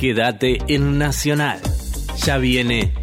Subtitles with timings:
[0.00, 1.60] Quédate en Nacional.
[2.24, 2.94] Ya viene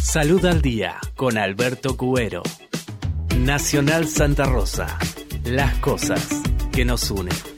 [0.00, 2.44] Salud al Día con Alberto Cuero.
[3.40, 4.96] Nacional Santa Rosa.
[5.44, 6.24] Las cosas
[6.70, 7.53] que nos unen.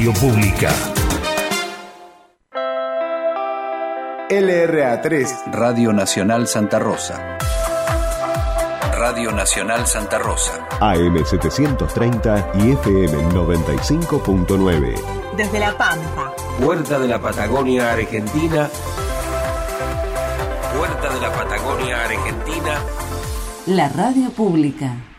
[0.00, 0.70] Radio pública.
[4.30, 7.36] LRA3, Radio Nacional Santa Rosa.
[8.96, 10.66] Radio Nacional Santa Rosa.
[10.80, 14.94] AM730 y FM 95.9.
[15.36, 16.32] Desde La Pampa.
[16.58, 18.70] Puerta de la Patagonia Argentina.
[20.78, 22.78] Puerta de la Patagonia Argentina.
[23.66, 25.09] La radio pública.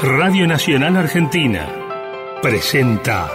[0.00, 1.68] Radio Nacional Argentina
[2.40, 3.28] presenta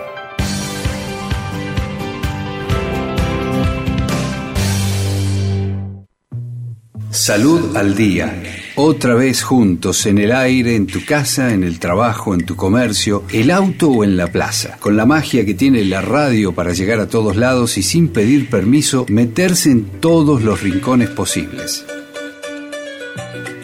[7.10, 8.42] Salud al día.
[8.76, 13.26] Otra vez juntos, en el aire, en tu casa, en el trabajo, en tu comercio,
[13.34, 14.78] el auto o en la plaza.
[14.80, 18.50] Con la magia que tiene la radio para llegar a todos lados y sin pedir
[18.50, 21.86] permiso, meterse en todos los rincones posibles.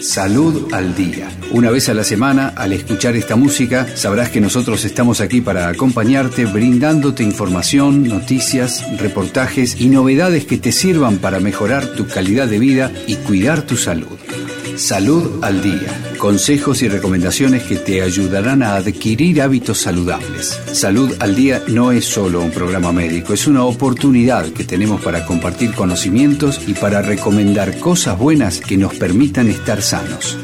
[0.02, 1.30] Salud al día.
[1.52, 5.68] Una vez a la semana, al escuchar esta música, sabrás que nosotros estamos aquí para
[5.68, 12.60] acompañarte, brindándote información, noticias, reportajes y novedades que te sirvan para mejorar tu calidad de
[12.60, 14.18] vida y cuidar tu salud.
[14.76, 16.16] Salud al día.
[16.18, 20.60] Consejos y recomendaciones que te ayudarán a adquirir hábitos saludables.
[20.72, 25.26] Salud al día no es solo un programa médico, es una oportunidad que tenemos para
[25.26, 30.38] compartir conocimientos y para recomendar cosas buenas que nos permitan estar sanos.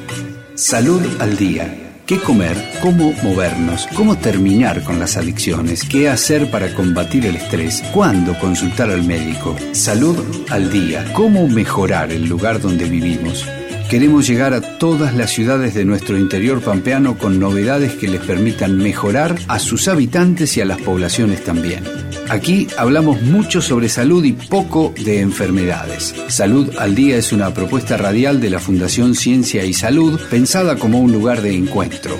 [0.56, 1.81] Salud al día.
[2.06, 2.56] ¿Qué comer?
[2.81, 3.88] ¿Cómo movernos?
[3.96, 5.84] ¿Cómo terminar con las adicciones?
[5.84, 7.81] ¿Qué hacer para combatir el estrés?
[7.94, 9.56] ¿Cuándo consultar al médico?
[9.72, 10.16] Salud
[10.50, 11.12] al día.
[11.13, 13.45] ¿Cómo mejorar el lugar donde vivimos?
[13.90, 18.78] Queremos llegar a todas las ciudades de nuestro interior pampeano con novedades que les permitan
[18.78, 21.84] mejorar a sus habitantes y a las poblaciones también.
[22.30, 26.16] Aquí hablamos mucho sobre salud y poco de enfermedades.
[26.28, 31.00] Salud al Día es una propuesta radial de la Fundación Ciencia y Salud pensada como
[31.00, 32.18] un lugar de encuentro.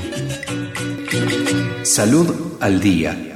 [1.84, 3.35] Salud al Día.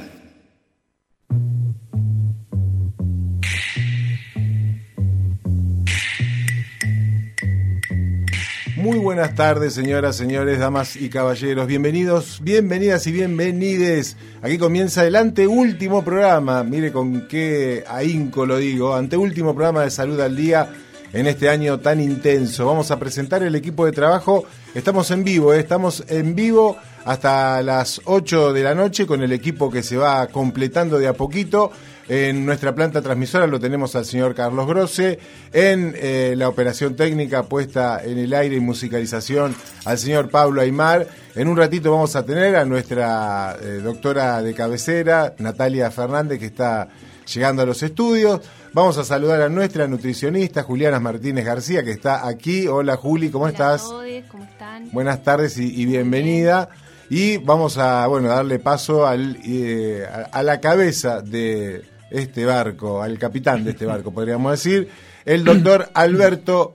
[8.80, 11.66] Muy buenas tardes, señoras, señores, damas y caballeros.
[11.66, 14.16] Bienvenidos, bienvenidas y bienvenides.
[14.40, 16.64] Aquí comienza el anteúltimo programa.
[16.64, 18.94] Mire con qué ahínco lo digo.
[18.94, 20.70] Anteúltimo programa de Salud al Día
[21.12, 22.64] en este año tan intenso.
[22.64, 24.44] Vamos a presentar el equipo de trabajo.
[24.74, 25.60] Estamos en vivo, ¿eh?
[25.60, 30.26] estamos en vivo hasta las 8 de la noche con el equipo que se va
[30.28, 31.70] completando de a poquito.
[32.10, 35.20] En nuestra planta transmisora lo tenemos al señor Carlos Grosse.
[35.52, 39.54] En eh, la operación técnica puesta en el aire y musicalización
[39.84, 41.06] al señor Pablo Aymar.
[41.36, 46.46] En un ratito vamos a tener a nuestra eh, doctora de cabecera, Natalia Fernández, que
[46.46, 46.88] está
[47.32, 48.40] llegando a los estudios.
[48.72, 52.66] Vamos a saludar a nuestra nutricionista, Juliana Martínez García, que está aquí.
[52.66, 53.84] Hola Juli, ¿cómo Hola estás?
[53.84, 54.90] A todos, ¿cómo están?
[54.90, 56.70] Buenas tardes y, y bienvenida.
[57.08, 63.02] Y vamos a bueno darle paso al, eh, a, a la cabeza de este barco,
[63.02, 64.88] al capitán de este barco, podríamos decir,
[65.24, 66.74] el doctor Alberto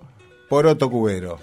[0.49, 1.37] Poroto Cubero.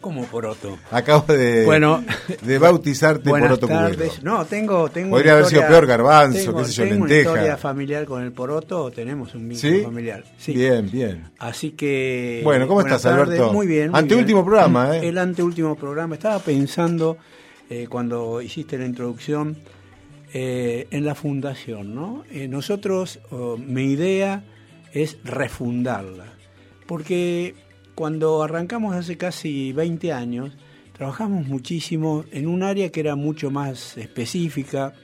[0.00, 0.78] ¿Cómo Poroto?
[0.92, 2.04] Acabo de, Bueno,
[2.42, 4.12] de bautizarte Buenas Poroto Cubero.
[4.22, 7.30] No, tengo, tengo Podría haber sido peor garbanzo, tengo- qué sé yo, tengo lenteja.
[7.30, 9.82] una historia familiar con el Poroto, tenemos un vínculo ¿Sí?
[9.82, 10.24] familiar.
[10.38, 10.52] Sí.
[10.52, 11.24] Bien, bien.
[11.40, 12.42] Así que.
[12.44, 13.26] Bueno, ¿cómo estás, tardes.
[13.26, 13.52] Alberto?
[13.52, 13.90] Muy bien.
[13.90, 14.46] muy Anteúltimo bien.
[14.46, 15.08] programa, ¿eh?
[15.08, 16.14] El anteúltimo programa.
[16.14, 17.18] Estaba pensando,
[17.68, 19.56] eh, cuando hiciste la introducción,
[20.32, 22.24] eh, en la fundación, ¿no?
[22.30, 23.20] Eh, nosotros,
[23.58, 24.44] mi idea
[24.92, 26.26] es refundarla.
[26.86, 27.54] Porque
[27.94, 30.56] cuando arrancamos hace casi 20 años,
[30.92, 34.94] trabajamos muchísimo en un área que era mucho más específica,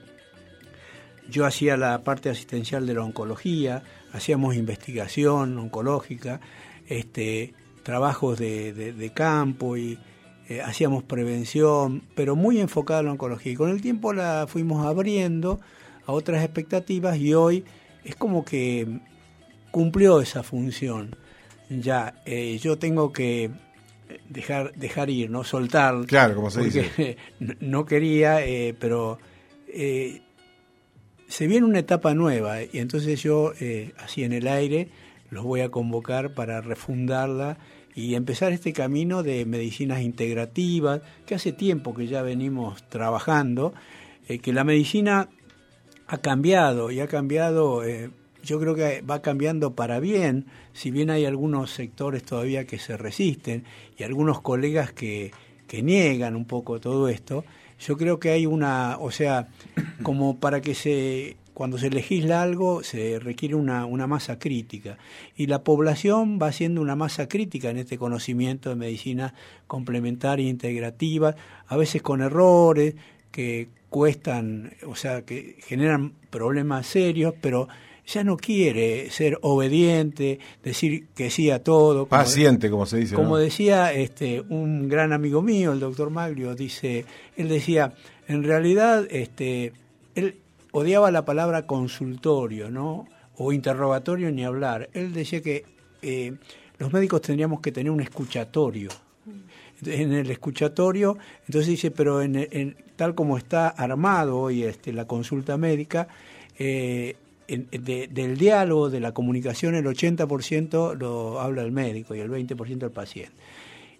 [1.29, 3.83] yo hacía la parte asistencial de la oncología,
[4.13, 6.41] hacíamos investigación oncológica,
[6.87, 9.99] este, trabajos de campo y
[10.49, 13.53] eh, hacíamos prevención, pero muy enfocada en la oncología.
[13.53, 15.61] Y con el tiempo la fuimos abriendo
[16.07, 17.65] a otras expectativas y hoy
[18.05, 19.01] es como que
[19.71, 21.17] cumplió esa función.
[21.71, 23.51] Ya, eh, yo tengo que
[24.29, 26.07] dejar dejar ir, no soltar.
[26.07, 27.17] Claro, como se porque dice.
[27.61, 29.19] no quería, eh, pero
[29.69, 30.23] eh,
[31.29, 34.89] se viene una etapa nueva y entonces yo, eh, así en el aire,
[35.31, 37.59] los voy a convocar para refundarla
[37.95, 43.73] y empezar este camino de medicinas integrativas, que hace tiempo que ya venimos trabajando,
[44.29, 45.29] eh, que la medicina
[46.07, 48.11] ha cambiado y ha cambiado, eh,
[48.43, 52.97] yo creo que va cambiando para bien, si bien hay algunos sectores todavía que se
[52.97, 53.65] resisten
[53.97, 55.31] y algunos colegas que,
[55.69, 57.45] que niegan un poco todo esto,
[57.79, 59.49] yo creo que hay una, o sea,
[60.03, 64.99] como para que se, cuando se legisla algo, se requiere una, una masa crítica.
[65.37, 69.35] Y la población va siendo una masa crítica en este conocimiento de medicina
[69.69, 71.37] complementaria e integrativa,
[71.69, 72.95] a veces con errores
[73.31, 77.69] que cuestan, o sea, que generan problemas serios, pero
[78.07, 82.01] ya no quiere ser obediente, decir que sí a todo.
[82.01, 83.15] como- Paciente, como se dice.
[83.15, 83.37] como ¿no?
[83.37, 87.05] decía este un gran amigo mío, el doctor Maglio, dice,
[87.37, 87.95] él decía,
[88.29, 89.73] en realidad, este,
[90.17, 90.37] él
[90.77, 93.07] odiaba la palabra consultorio, ¿no?
[93.37, 94.91] O interrogatorio ni hablar.
[94.93, 95.65] Él decía que
[96.03, 96.35] eh,
[96.79, 98.91] los médicos tendríamos que tener un escuchatorio.
[99.87, 101.17] En el escuchatorio,
[101.47, 106.09] entonces dice, pero en, tal como está armado hoy este, la consulta médica,
[106.59, 107.17] eh,
[107.47, 112.85] de- del diálogo, de la comunicación, el 80% lo habla el médico y el 20%
[112.85, 113.33] el paciente.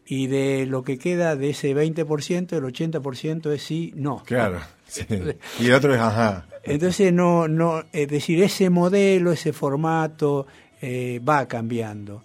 [0.07, 4.23] Y de lo que queda de ese 20%, el 80% es sí, no.
[4.25, 4.61] Claro.
[4.87, 5.05] sí.
[5.61, 6.47] Y el otro es ajá.
[6.63, 10.47] Entonces, no, no, es decir, ese modelo, ese formato
[10.81, 12.23] eh, va cambiando.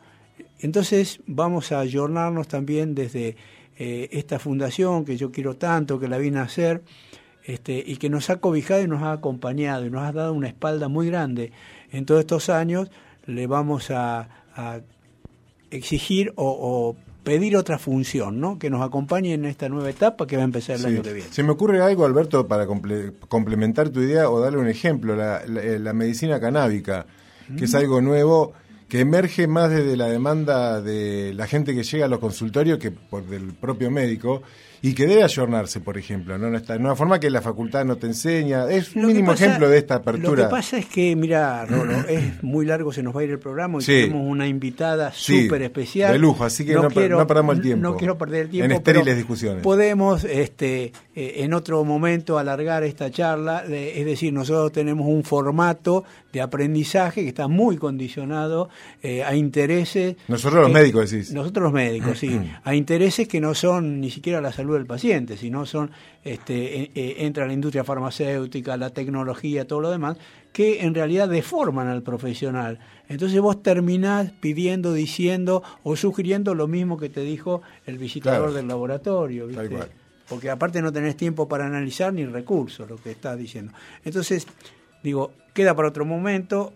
[0.59, 3.35] Entonces, vamos a ayornarnos también desde
[3.77, 6.83] eh, esta fundación que yo quiero tanto, que la vine a hacer,
[7.43, 10.47] este, y que nos ha cobijado y nos ha acompañado y nos ha dado una
[10.47, 11.51] espalda muy grande
[11.91, 12.91] en todos estos años,
[13.25, 14.81] le vamos a, a
[15.71, 18.57] exigir o, o pedir otra función, ¿no?
[18.57, 20.87] Que nos acompañe en esta nueva etapa que va a empezar el Sí.
[20.87, 21.29] año que viene.
[21.31, 25.43] Se me ocurre algo, Alberto, para comple- complementar tu idea o darle un ejemplo, la,
[25.45, 27.05] la- eh, la medicina canábica,
[27.57, 28.53] que es algo nuevo
[28.87, 32.89] que emerge más desde la demanda de la gente que llega a los consultorios que
[32.91, 34.41] por del propio médico
[34.81, 36.49] y que debe ayornarse, por ejemplo, ¿no?
[36.49, 38.69] De una forma que la facultad no te enseña.
[38.69, 40.43] Es un mínimo pasa- ejemplo de esta apertura.
[40.43, 43.31] Lo que pasa es que, mira, Rolo, es muy largo, se nos va a ir
[43.31, 43.91] el programa y Sí.
[44.03, 46.11] tenemos una invitada Sí, súper especial.
[46.13, 48.65] de lujo, así que no per- no perdamos el tiempo No quiero perder el tiempo.
[48.65, 49.63] en estériles discusiones.
[49.63, 53.63] Podemos, este, eh, en otro momento, alargar esta charla.
[53.69, 58.69] es decir, nosotros tenemos un formato de aprendizaje que está muy condicionado
[59.01, 60.15] eh, a intereses.
[60.27, 61.31] Nosotros los médicos decís.
[61.33, 62.39] Nosotros los médicos, sí.
[62.63, 65.91] a intereses que no son ni siquiera la salud salud del paciente, sino son,
[66.23, 70.17] este, eh, eh, entra la industria farmacéutica, la tecnología, todo lo demás,
[70.53, 72.79] que en realidad deforman al profesional.
[73.07, 78.53] Entonces vos terminás pidiendo, diciendo o sugiriendo lo mismo que te dijo el visitador Claro.
[78.53, 79.67] del laboratorio, ¿viste?
[79.67, 79.89] Tal cual.
[80.27, 83.73] porque aparte no tenés tiempo para analizar ni recursos lo que estás diciendo.
[84.05, 84.45] Entonces,
[85.03, 86.73] digo, queda para otro momento,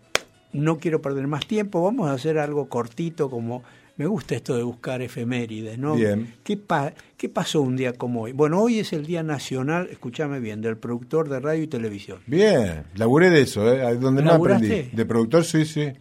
[0.53, 3.61] no quiero perder más tiempo, vamos a hacer algo cortito como...
[3.95, 5.95] Me gusta esto de buscar efemérides, ¿no?
[5.95, 6.33] Bien.
[6.43, 8.31] ¿Qué, pa- ¿Qué pasó un día como hoy?
[8.31, 12.17] Bueno, hoy es el Día Nacional, escúchame bien, del productor de radio y televisión.
[12.25, 13.95] Bien, laburé de eso, ¿eh?
[13.97, 14.89] Donde más aprendí.
[14.91, 15.91] De productor, sí, sí.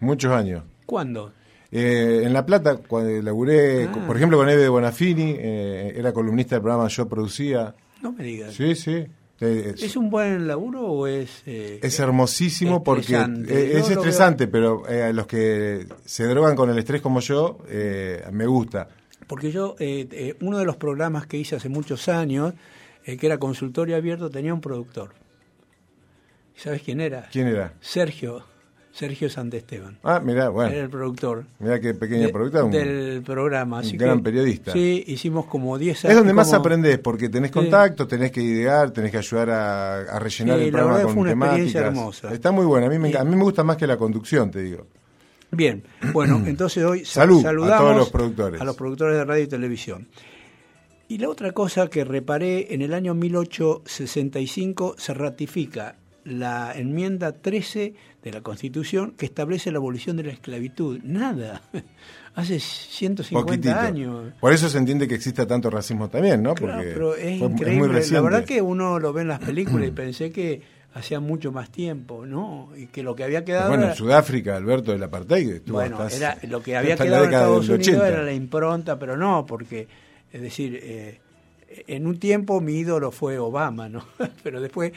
[0.00, 0.64] Muchos años.
[0.84, 1.32] ¿Cuándo?
[1.70, 4.04] Eh, en La Plata, cuando laburé, Ah.
[4.06, 7.72] por ejemplo, con Eve Bonafini, eh, era columnista del programa Yo Producía.
[8.02, 8.54] No me digas.
[8.54, 9.06] Sí, sí.
[9.40, 11.42] Eh, es, ¿Es un buen laburo o es...?
[11.46, 13.54] eh, es hermosísimo porque estresante?
[13.54, 17.20] eh, es lo estresante, pero eh, a los que se drogan con el estrés como
[17.20, 18.88] yo, eh, me gusta.
[19.26, 19.76] Porque yo,
[20.40, 22.54] uno de los programas que hice hace muchos años,
[23.04, 25.14] que era consultorio abierto, tenía un productor.
[26.56, 27.28] ¿Sabes quién era?
[27.30, 27.74] ¿Quién era?
[27.80, 28.42] Sergio,
[28.92, 29.98] Sergio Santesteban.
[30.02, 32.64] Ah, mirá, Era bueno, el productor mirá qué de- productora.
[32.64, 33.78] un- del programa.
[33.80, 34.72] Así gran que, periodista.
[34.72, 36.16] Sí, hicimos como 10 Es años.
[36.18, 37.54] donde más aprendés, porque tenés Sí.
[37.54, 41.04] contacto, tenés que idear, tenés que ayudar a, a rellenar Sí, el la programa verdad
[41.04, 41.98] con fue una experiencia temáticas.
[41.98, 42.34] hermosa.
[42.34, 44.62] Está muy buena, a mí, me, a mí me gusta más que la conducción, te
[44.62, 44.86] digo.
[45.52, 48.60] Bien, bueno, entonces hoy sa- Salud a saludamos todos los productores.
[48.60, 50.08] a los productores de radio y televisión.
[51.10, 57.94] Y la otra cosa que reparé, en el año 1865 se ratifica la enmienda 13
[58.22, 61.00] de la Constitución que establece la abolición de la esclavitud.
[61.02, 61.62] Nada,
[62.34, 63.74] hace 150 Poquitito.
[63.74, 64.32] años.
[64.40, 66.54] Por eso se entiende que exista tanto racismo también, ¿no?
[66.54, 68.02] Claro, Porque pero es fue- increíble.
[68.10, 70.60] la verdad que uno lo ve en las películas y pensé que
[70.94, 72.70] hacía mucho más tiempo, ¿no?
[72.76, 76.16] Y que lo que había quedado Bueno, en Sudáfrica, Alberto del Apartheid estuvo Bueno, hasta
[76.16, 78.08] era, lo que había quedado en Estados Unidos 80.
[78.08, 79.86] era la impronta, pero no, porque,
[80.32, 81.20] es decir, eh,
[81.86, 84.04] en un tiempo mi ídolo fue Obama, ¿no?
[84.42, 84.92] pero después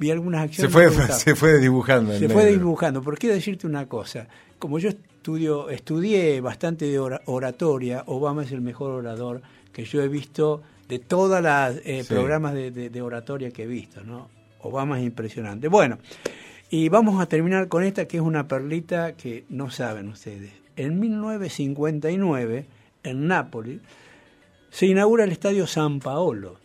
[0.00, 0.72] vi algunas Se acciones.
[0.96, 2.18] fue, se fue dibujando.
[2.18, 3.00] Se fue dibujando.
[3.02, 4.26] Pero quiero decirte una cosa.
[4.58, 9.42] Como yo estudio, estudié bastante de ora- oratoria, Obama es el mejor orador
[9.72, 12.02] que yo he visto de todos los Sí.
[12.12, 14.02] programas de, de- de oratoria que he visto.
[14.02, 14.28] ¿no?
[14.62, 15.68] Obama es impresionante.
[15.68, 15.98] Bueno,
[16.70, 20.50] y vamos a terminar con esta que es una perlita que no saben ustedes.
[20.76, 22.66] En 1959,
[23.02, 23.80] en Nápoles,
[24.70, 26.59] se inaugura el estadio San Paolo.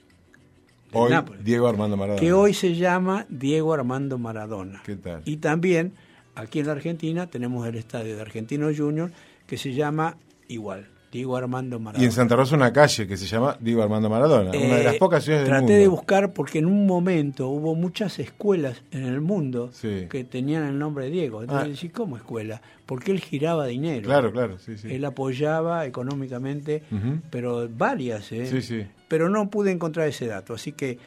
[0.92, 2.20] De Hoy, Nápoles Diego Armando Maradona.
[2.20, 4.82] que hoy se llama Diego Armando Maradona.
[4.86, 5.22] ¿Qué tal?
[5.26, 5.94] Y también
[6.36, 9.12] aquí en la Argentina tenemos el estadio de Argentino Junior
[9.48, 12.04] que se llama igual, Diego Armando Maradona.
[12.04, 14.96] Y en Santa Rosa una calle que se llama Diego Armando Maradona, una de las
[14.96, 15.78] Eh, pocas ciudades del Traté mundo.
[15.80, 20.08] de buscar porque en un momento hubo muchas escuelas en el mundo Sí.
[20.10, 21.42] que tenían el nombre de Diego.
[21.42, 21.92] Entonces, Ah.
[21.96, 22.62] ¿cómo escuela?
[22.86, 24.04] Porque él giraba dinero.
[24.06, 24.94] Claro, claro, sí, sí.
[24.94, 26.84] Él apoyaba económicamente,
[27.30, 28.46] pero varias, ¿eh?
[28.46, 28.86] Sí, sí.
[29.08, 30.98] Pero no pude encontrar ese dato, así que,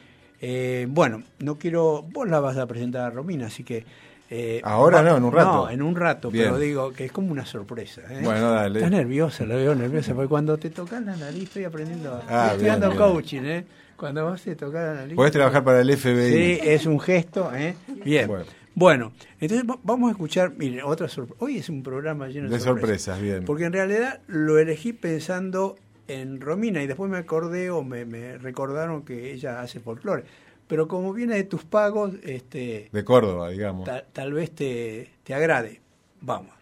[0.41, 3.85] eh, bueno, no quiero, vos la vas a presentar a Romina, así que...
[4.29, 5.51] eh, Ahora no, en un rato.
[5.53, 6.45] No, en un rato, Bien.
[6.45, 8.01] pero digo que es como una sorpresa.
[8.09, 8.21] ¿eh?
[8.23, 8.79] Bueno, dale.
[8.79, 12.67] Estás nerviosa, la veo nerviosa, porque cuando te tocas la nariz estoy aprendiendo, Ah, estoy
[12.67, 13.65] dando coaching, ¿eh?
[13.97, 15.15] Cuando vas a tocar la nariz...
[15.15, 16.31] Podés trabajar para el FBI.
[16.31, 17.75] Sí, es un gesto, ¿eh?
[18.05, 18.27] Bien.
[18.27, 18.45] Bueno.
[18.75, 21.43] Bueno, entonces va- vamos a escuchar, miren, otra sorpresa.
[21.43, 23.43] Hoy es un programa lleno de, De sorpresas, bien.
[23.43, 25.75] Porque en realidad lo elegí pensando
[26.07, 30.23] en Romina y después me acordé o me, me recordaron que ella hace folclore.
[30.69, 33.85] Pero como viene de tus pagos, este, De Córdoba, digamos.
[33.85, 35.81] ta- tal vez te, te agrade.
[36.21, 36.53] Vamos.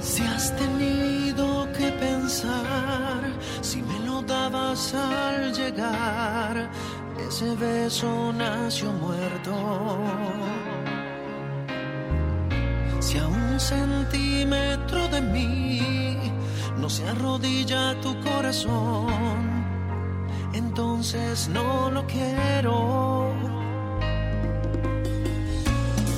[0.00, 3.20] Si has tenido que pensar,
[3.60, 6.70] si me lo dabas al llegar,
[7.28, 9.52] ese beso nació muerto.
[13.00, 16.16] Si a un centímetro de mí
[16.78, 19.06] no se arrodilla tu corazón,
[20.52, 23.32] entonces no lo quiero.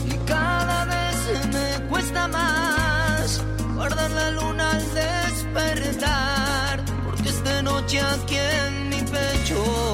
[0.07, 1.17] Y cada vez
[1.53, 3.45] me cuesta más
[3.75, 9.92] guardar la luna al despertar, porque esta noche aquí en mi pecho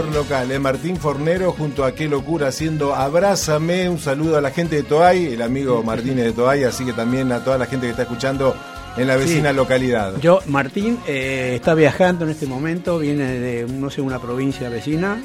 [0.00, 0.58] Local, ¿eh?
[0.58, 3.88] Martín Fornero junto a Qué Locura haciendo Abrázame.
[3.90, 7.30] Un saludo a la gente de Toay, el amigo Martínez de Toay, así que también
[7.30, 8.56] a toda la gente que está escuchando
[8.96, 9.56] en la vecina Sí.
[9.56, 10.16] localidad.
[10.18, 15.22] Yo, Martín, eh, está viajando en este momento, viene de, no sé, una provincia vecina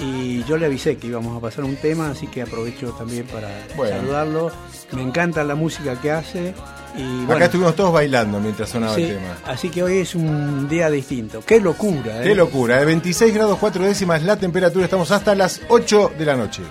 [0.00, 3.48] y yo le avisé que íbamos a pasar un tema, así que aprovecho también para
[3.76, 3.96] Bueno.
[3.98, 4.50] saludarlo.
[4.92, 6.54] Me encanta la música que hace
[6.98, 9.38] y bueno, Acá estuvimos todos bailando mientras sonaba sí, el tema.
[9.46, 11.40] así que hoy es un día distinto.
[11.46, 12.24] Qué locura, ¿eh?
[12.24, 16.36] Qué locura, de 26 grados 4 décimas la temperatura, estamos hasta las 8 de la
[16.36, 16.62] noche.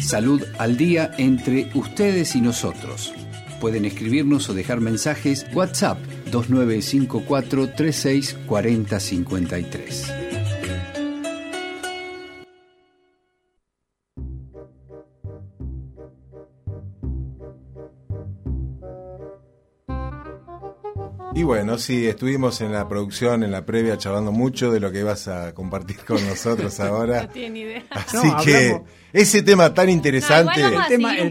[0.00, 3.12] Salud al día entre ustedes y nosotros.
[3.60, 5.98] Pueden escribirnos o dejar mensajes WhatsApp
[6.30, 8.36] 2954 36
[21.40, 24.98] Y bueno, sí, estuvimos en la producción, en la previa, charlando mucho de lo que
[25.00, 27.22] ibas a compartir con nosotros ahora.
[27.22, 27.82] No tiene idea.
[27.88, 31.30] Así No, que hablamos- ese tema tan interesante, No, El tema, el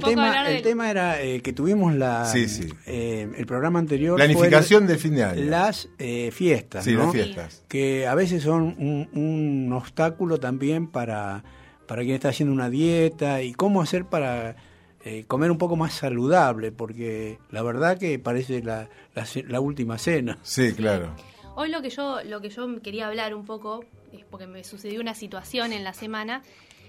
[0.64, 2.68] tema, el era eh, que tuvimos la Sí, sí.
[2.88, 5.44] eh, el programa anterior planificación fue de fin de año.
[5.44, 7.04] las eh, fiestas, sí, ¿no?
[7.04, 7.64] las fiestas.
[7.68, 11.44] que a veces son un, un obstáculo también para,
[11.88, 14.56] para quien está haciendo una dieta y cómo hacer para
[15.04, 19.60] eh, comer un poco más saludable, porque la verdad que parece la, la, ce- la
[19.60, 20.38] última cena.
[20.44, 21.16] Sí, claro.
[21.56, 23.84] Hoy lo que yo lo que yo quería hablar un poco
[24.14, 26.42] es porque me sucedió una situación en la semana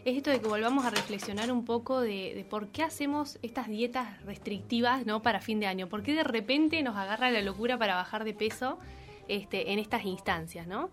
[0.05, 3.69] es esto de que volvamos a reflexionar un poco de, de por qué hacemos estas
[3.69, 7.77] dietas restrictivas no para fin de año, por qué de repente nos agarra la locura
[7.79, 8.79] para bajar de peso
[9.29, 10.89] este, en estas instancias, ¿no?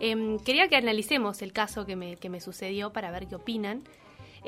[0.00, 3.82] Em, quería que analicemos el caso que me, que me sucedió para ver qué opinan.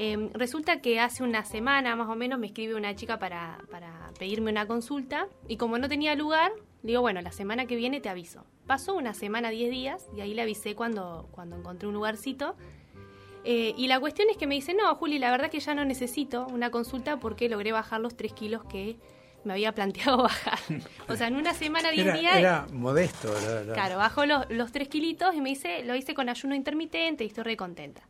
[0.02, 4.10] Em, resulta que hace una semana más o menos me escribe una chica para, para
[4.18, 8.00] pedirme una consulta y como no tenía lugar, le digo, bueno, la semana que viene
[8.00, 8.46] te aviso.
[8.66, 12.56] Pasó una semana, 10 días y ahí le avisé cuando, cuando encontré un lugarcito.
[13.44, 15.84] Eh, y la cuestión es que me dice, no, Juli, la verdad que ya no
[15.84, 18.96] necesito una consulta porque logré bajar los 3 kilos que
[19.44, 20.58] me había planteado bajar.
[21.08, 22.36] O sea, en una semana, 10 Era, días...
[22.38, 23.32] era modesto.
[23.44, 26.54] la- la- Claro, bajó los, los 3 kilitos y me dice, lo hice con ayuno
[26.54, 28.02] intermitente y estoy re contenta.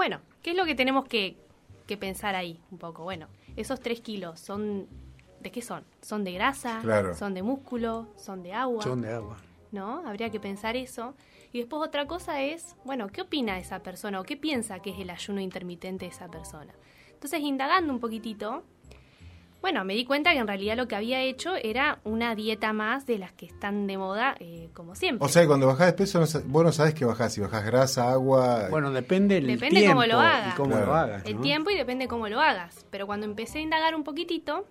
[0.00, 1.36] Bueno, ¿qué es lo que tenemos que,
[1.86, 3.02] que pensar ahí un poco?
[3.02, 4.88] Bueno, esos 3 kilos son...
[5.40, 5.84] ¿De qué son?
[6.00, 6.80] ¿Son de grasa?
[6.80, 7.14] Claro.
[7.14, 8.08] ¿Son de músculo?
[8.16, 8.82] ¿Son de agua?
[8.82, 9.36] Son de agua.
[9.72, 10.02] ¿no?
[10.06, 11.12] Habría que pensar eso.
[11.52, 14.98] Y después otra cosa es, bueno, ¿qué opina esa persona o qué piensa que es
[14.98, 16.72] el ayuno intermitente de esa persona?
[17.12, 18.62] Entonces, indagando un poquitito,
[19.62, 23.06] bueno, me di cuenta que en realidad lo que había hecho era una dieta más
[23.06, 25.24] de las que están de moda, eh, como siempre.
[25.24, 27.64] O sea, que cuando bajás de peso, no vos no sabés qué bajás, si bajás
[27.64, 28.68] grasa, agua...
[28.70, 30.54] Bueno, depende el Depende tiempo cómo lo hagas.
[30.54, 30.86] y cómo Claro.
[30.86, 31.24] lo hagas.
[31.26, 32.86] el tiempo y depende cómo lo hagas.
[32.90, 34.66] Pero cuando empecé a indagar un poquitito,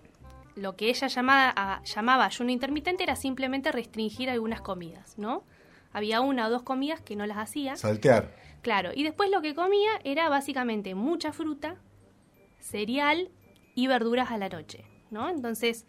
[0.56, 5.44] lo que ella llamaba, a- llamaba ayuno intermitente era simplemente restringir algunas comidas, ¿no?
[5.92, 7.76] Había una o dos comidas que no las hacía.
[7.76, 8.34] Saltear.
[8.62, 11.76] Claro, y después lo que comía era básicamente mucha fruta,
[12.58, 13.30] cereal
[13.80, 15.28] y verduras a la noche, ¿no?
[15.28, 15.86] Entonces,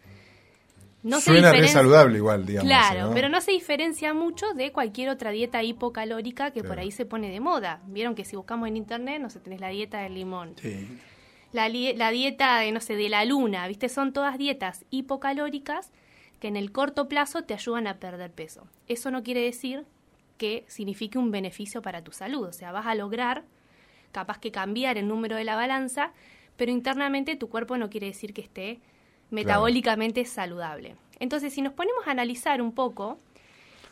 [1.02, 2.68] no se Suena re diferen- saludable igual, digamos.
[2.68, 3.14] Claro, ¿no?
[3.14, 7.28] pero no se diferencia mucho de cualquier otra dieta hipocalórica que por ahí se pone
[7.30, 7.80] de moda.
[7.88, 10.86] Vieron que si buscamos en internet, no sé, tenés la dieta del limón, Sí.
[11.52, 13.88] la, la dieta de, no sé, de la luna, ¿viste?
[13.88, 15.90] Son todas dietas hipocalóricas
[16.38, 18.66] que en el corto plazo te ayudan a perder peso.
[18.88, 19.84] Eso no quiere decir
[20.38, 23.44] que signifique un beneficio para tu salud, o sea, vas a lograr
[24.12, 26.12] capaz que cambiar el número de la balanza,
[26.56, 28.80] pero internamente tu cuerpo no quiere decir que esté
[29.30, 30.96] metabólicamente saludable.
[31.18, 33.18] Entonces, si nos ponemos a analizar un poco,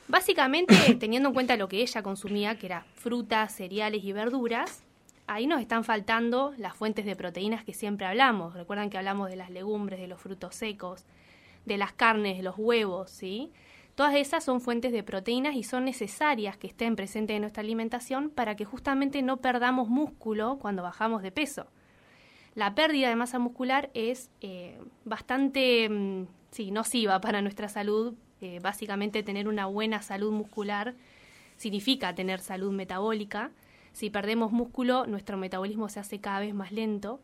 [0.09, 4.83] básicamente teniendo en cuenta lo que ella consumía, que era frutas, cereales y verduras,
[5.27, 8.55] ahí nos están faltando las fuentes de proteínas que siempre hablamos.
[8.55, 11.05] Recuerdan que hablamos de las legumbres, de los frutos secos,
[11.65, 13.53] de las carnes, de los huevos, ¿sí?
[13.95, 18.31] Todas esas son fuentes de proteínas y son necesarias que estén presentes en nuestra alimentación
[18.31, 21.67] para que justamente no perdamos músculo cuando bajamos de peso.
[22.55, 28.15] La pérdida de masa muscular es eh, bastante mm, sí, nociva para nuestra salud.
[28.41, 30.95] Eh, básicamente tener una buena salud muscular
[31.57, 33.51] significa tener salud metabólica.
[33.93, 37.21] Si perdemos músculo, nuestro metabolismo se hace cada vez más lento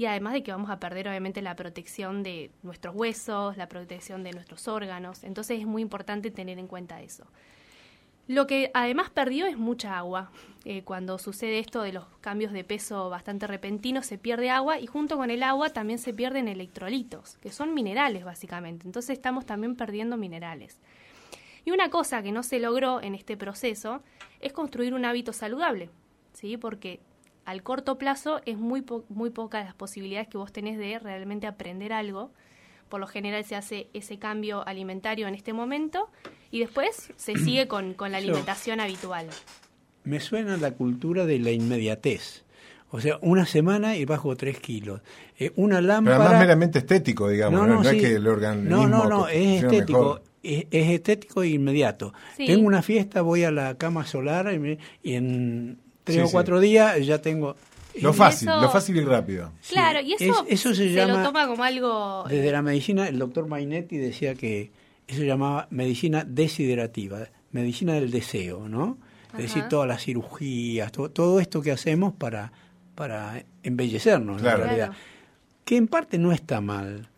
[0.00, 4.22] y además de que vamos a perder obviamente la protección de nuestros huesos, la protección
[4.22, 7.26] de nuestros órganos, entonces es muy importante tener en cuenta eso.
[8.30, 10.30] Lo que además perdió es mucha agua.
[10.64, 14.86] Eh, cuando sucede esto de los cambios de peso bastante repentinos, se pierde agua y
[14.86, 18.86] junto con el agua también se pierden electrolitos, que son minerales básicamente.
[18.86, 20.78] Entonces estamos también perdiendo minerales.
[21.64, 24.00] Y una cosa que no se logró en este proceso
[24.38, 25.90] es construir un hábito saludable,
[26.32, 26.56] ¿sí?
[26.56, 27.00] Porque
[27.44, 31.92] al corto plazo es muy, muy pocas las posibilidades que vos tenés de realmente aprender
[31.92, 32.30] algo.
[32.90, 36.08] Por lo general se hace ese cambio alimentario en este momento
[36.50, 39.26] y después se sigue con, la alimentación habitual.
[40.04, 42.44] Me suena la cultura de la inmediatez.
[42.92, 45.00] O sea, una semana y bajo tres kilos.
[45.38, 46.16] Eh, una lámpara...
[46.16, 47.60] Pero además meramente estético, digamos.
[47.60, 48.76] No, no, es que el organismo...
[48.76, 50.20] No, no, no, es estético.
[50.42, 52.12] Es, estético e inmediato.
[52.36, 54.52] Tengo una fiesta, voy a la cama solar
[55.02, 57.56] y en tres o cuatro días ya tengo...
[58.00, 59.52] Lo fácil, lo fácil y rápido.
[59.68, 62.24] Claro, y eso, eso se, llama, lo toma como algo...
[62.28, 64.70] Desde la medicina, el doctor Mainetti decía que
[65.14, 68.98] se llamaba medicina desidrativa, medicina del deseo, ¿no?
[69.32, 72.52] Es decir, todas las cirugías, todo, esto que hacemos para,
[72.94, 74.92] para embellecernos, en realidad.
[75.64, 77.08] Que en parte no está mal.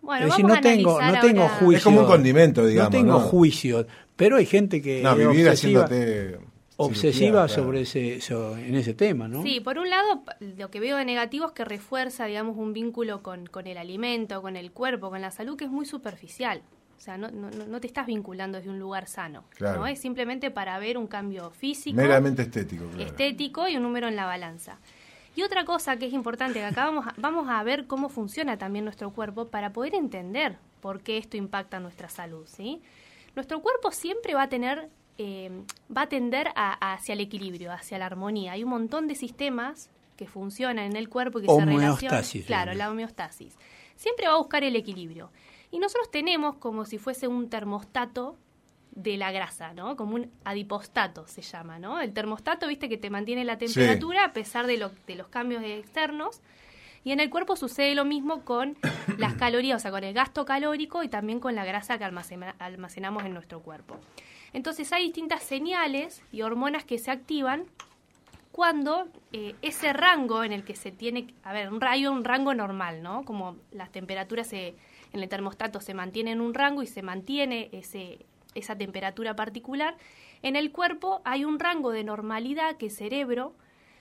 [0.00, 1.76] Bueno, es decir, no tengo, no tengo juicio.
[1.78, 2.92] Es como un condimento, digamos.
[2.92, 5.02] No tengo juicio, pero hay gente que.
[5.02, 6.38] No, vivir haciéndote
[6.76, 9.42] obsesiva sobre ese en ese tema, ¿no?
[9.42, 13.22] Sí, por un lado lo que veo de negativo es que refuerza, digamos, un vínculo
[13.22, 16.62] con, con el alimento, con el cuerpo, con la salud que es muy superficial.
[17.02, 19.88] O sea, no, no, no te estás vinculando desde un lugar sano, ¿no?
[19.88, 21.96] Es simplemente para ver un cambio físico.
[21.96, 22.84] Meramente estético.
[22.96, 24.78] Estético y un número en la balanza.
[25.34, 28.56] Y otra cosa que es importante, que acá vamos a, vamos a ver cómo funciona
[28.56, 32.80] también nuestro cuerpo para poder entender por qué esto impacta nuestra salud, ¿sí?
[33.34, 34.88] Nuestro cuerpo siempre va a tener
[35.18, 35.50] eh,
[35.94, 38.52] va a tender hacia el equilibrio, hacia la armonía.
[38.52, 42.22] Hay un montón de sistemas que funcionan en el cuerpo y que se relacionan.
[42.46, 43.56] Claro, la homeostasis.
[43.96, 45.32] Siempre va a buscar el equilibrio.
[45.72, 48.36] Y nosotros tenemos como si fuese un termostato
[48.92, 49.96] de la grasa, ¿no?
[49.96, 51.98] Como un adipostato se llama, ¿no?
[51.98, 56.40] El termostato, viste, que te mantiene la temperatura a pesar de, de los cambios externos.
[57.04, 58.76] Y en el cuerpo sucede lo mismo con
[59.18, 63.24] las calorías, o sea, con el gasto calórico y también con la grasa que almacenamos
[63.24, 63.98] en nuestro cuerpo.
[64.52, 67.64] Entonces hay distintas señales y hormonas que se activan
[68.52, 72.52] cuando eh, ese rango en el que se tiene, a ver, un rayo, un rango
[72.52, 73.24] normal, ¿no?
[73.24, 74.52] Como las temperaturas
[75.12, 79.96] en el termostato se mantienen en un rango y se mantiene ese, esa temperatura particular,
[80.42, 83.54] en el cuerpo hay un rango de normalidad que el cerebro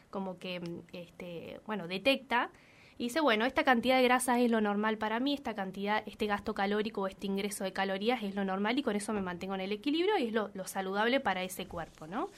[0.09, 0.61] como que
[0.93, 2.51] este, bueno, detecta
[2.97, 6.27] y dice, bueno, esta cantidad de grasa es lo normal para mí, esta cantidad, este
[6.27, 9.55] gasto calórico o este ingreso de calorías es lo normal y con eso me mantengo
[9.55, 12.29] en el equilibrio y es lo, saludable para ese cuerpo, ¿no?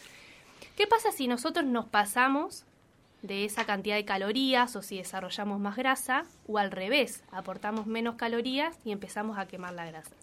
[0.77, 2.65] ¿Qué pasa si nosotros nos pasamos
[3.23, 8.15] de esa cantidad de calorías o si desarrollamos más grasa o al revés, aportamos menos
[8.15, 10.15] calorías y empezamos a quemar la grasa?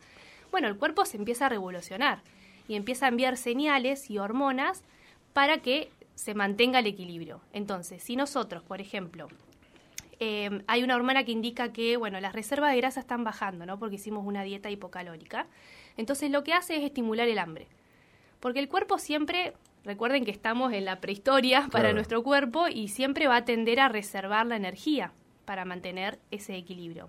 [0.53, 2.23] Bueno, el cuerpo se empieza a revolucionar
[2.69, 4.85] y empieza a enviar señales y hormonas
[5.33, 7.41] para que se mantenga el equilibrio.
[7.53, 9.29] Entonces, si nosotros, por ejemplo,
[10.23, 13.79] Em, hay una hormona que indica que, bueno, las reservas de grasa están bajando, ¿no?
[13.79, 15.47] Porque hicimos una dieta hipocalórica.
[15.97, 17.67] Entonces lo que hace es estimular el hambre.
[18.39, 23.29] Porque el cuerpo siempre, recuerden que estamos en la prehistoria para nuestro cuerpo y siempre
[23.29, 25.12] va a tender a reservar la energía
[25.45, 27.09] para mantener ese equilibrio.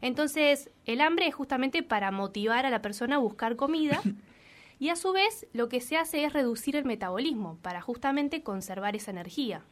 [0.00, 4.00] Entonces, el hambre es justamente para motivar a la persona a buscar comida
[4.78, 8.96] y a su vez lo que se hace es reducir el metabolismo para justamente conservar
[8.96, 9.62] esa energía.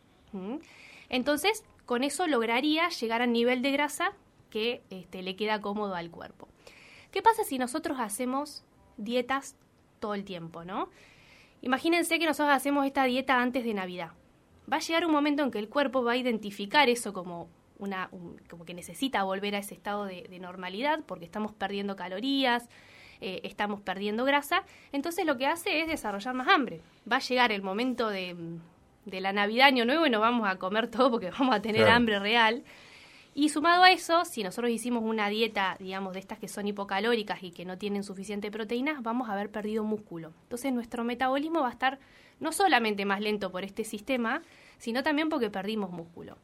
[1.08, 4.12] Entonces, con eso lograría llegar al nivel de grasa
[4.50, 6.48] que este, le queda cómodo al cuerpo.
[7.10, 8.64] ¿Qué pasa si nosotros hacemos
[8.98, 9.56] dietas
[9.98, 10.90] todo el tiempo, no?
[11.62, 14.10] Imagínense que nosotros hacemos esta dieta antes de Navidad.
[14.70, 18.10] Va a llegar un momento en que el cuerpo va a identificar eso como una,
[18.48, 22.68] como que necesita volver a ese estado de, normalidad porque estamos perdiendo calorías,
[23.20, 24.64] eh, estamos perdiendo grasa.
[24.92, 26.80] Entonces lo que hace es desarrollar más hambre.
[27.10, 28.36] Va a llegar el momento de
[29.08, 31.88] de la Navidad, Año Nuevo y nos vamos a comer todo porque vamos a tener
[31.88, 32.62] hambre real.
[33.38, 37.40] Y sumado a eso, si nosotros hicimos una dieta, digamos, de estas que son hipocalóricas
[37.44, 40.32] y que no tienen suficiente proteínas, vamos a haber perdido músculo.
[40.42, 42.00] Entonces nuestro metabolismo va a estar
[42.40, 44.42] no solamente más lento por este sistema,
[44.78, 46.36] sino también porque perdimos músculo.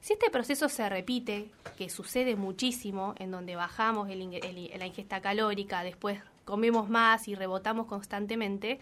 [0.00, 6.18] Si este proceso se repite, que sucede muchísimo, en donde bajamos la ingesta calórica, después
[6.44, 8.80] comemos más y rebotamos constantemente,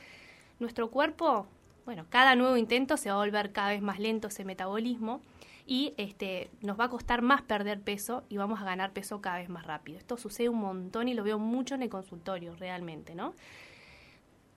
[0.60, 1.46] nuestro cuerpo,
[1.84, 5.20] bueno, cada nuevo intento se va a volver cada vez más lento ese metabolismo
[5.70, 9.38] y este, nos va a costar más perder peso y vamos a ganar peso cada
[9.38, 9.98] vez más rápido.
[9.98, 13.34] Esto sucede un montón y lo veo mucho en el consultorio realmente, ¿no?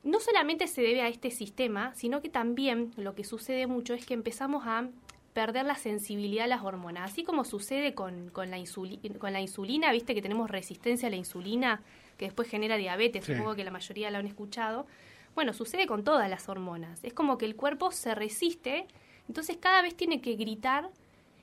[0.03, 4.07] No solamente se debe a este sistema, sino que también lo que sucede mucho es
[4.07, 4.89] que empezamos a
[5.33, 7.11] perder la sensibilidad a las hormonas.
[7.11, 11.11] Así como sucede con, con, la, insulina, con la insulina, viste que tenemos resistencia a
[11.11, 11.83] la insulina,
[12.17, 14.87] que después genera diabetes, supongo que la mayoría la han escuchado.
[15.35, 17.03] Bueno, sucede con todas las hormonas.
[17.03, 18.87] Es como que el cuerpo se resiste,
[19.27, 20.89] entonces cada vez tiene que gritar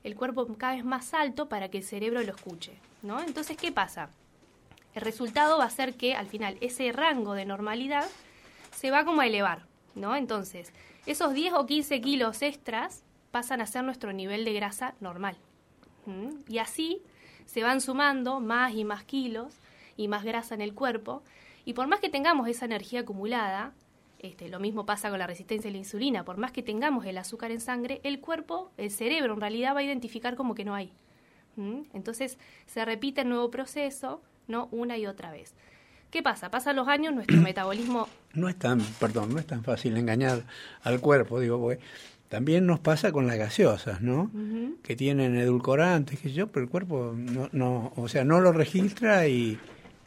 [0.05, 3.21] el cuerpo cada vez más alto para que el cerebro lo escuche, ¿no?
[3.21, 4.11] Entonces, ¿qué pasa?
[4.95, 8.07] El resultado va a ser que al final ese rango de normalidad
[8.75, 10.17] se va como a elevar, ¿no?
[10.17, 10.73] Entonces,
[11.07, 15.37] esos 10 o 15 kilos extras pasan a ser nuestro nivel de grasa normal.
[16.49, 17.03] Y así
[17.47, 19.55] se van sumando más y más kilos
[19.97, 21.23] y más grasa en el cuerpo.
[21.65, 23.73] Y por más que tengamos esa energía acumulada,
[24.21, 27.19] este, lo mismo pasa con la resistencia a la insulina, por más que tengamos el
[27.19, 30.75] azúcar en sangre, el cuerpo, el cerebro en realidad va a identificar como que no
[30.75, 30.93] hay.
[31.93, 34.69] Entonces se repite el nuevo proceso, ¿no?
[34.71, 35.55] Una y otra vez.
[36.11, 36.51] ¿Qué pasa?
[36.51, 38.09] Pasan los años, nuestro metabolismo...
[38.35, 40.43] No es tan, perdón, no es tan fácil engañar
[40.83, 41.81] al cuerpo, digo, porque
[42.29, 44.31] también nos pasa con las gaseosas, ¿no?
[44.83, 49.27] Que tienen edulcorantes, que yo, pero el cuerpo no, no, o sea, no lo registra
[49.27, 49.59] y,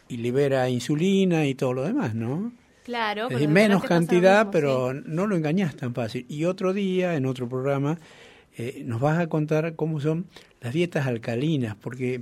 [0.09, 2.53] libera insulina y todo lo demás, ¿no?
[2.83, 3.29] Claro.
[3.29, 6.25] Es menos cantidad, pero no lo engañas tan fácil.
[6.27, 7.97] Y otro día, en otro programa,
[8.57, 10.25] eh, nos vas a contar cómo son
[10.61, 12.21] las dietas alcalinas, porque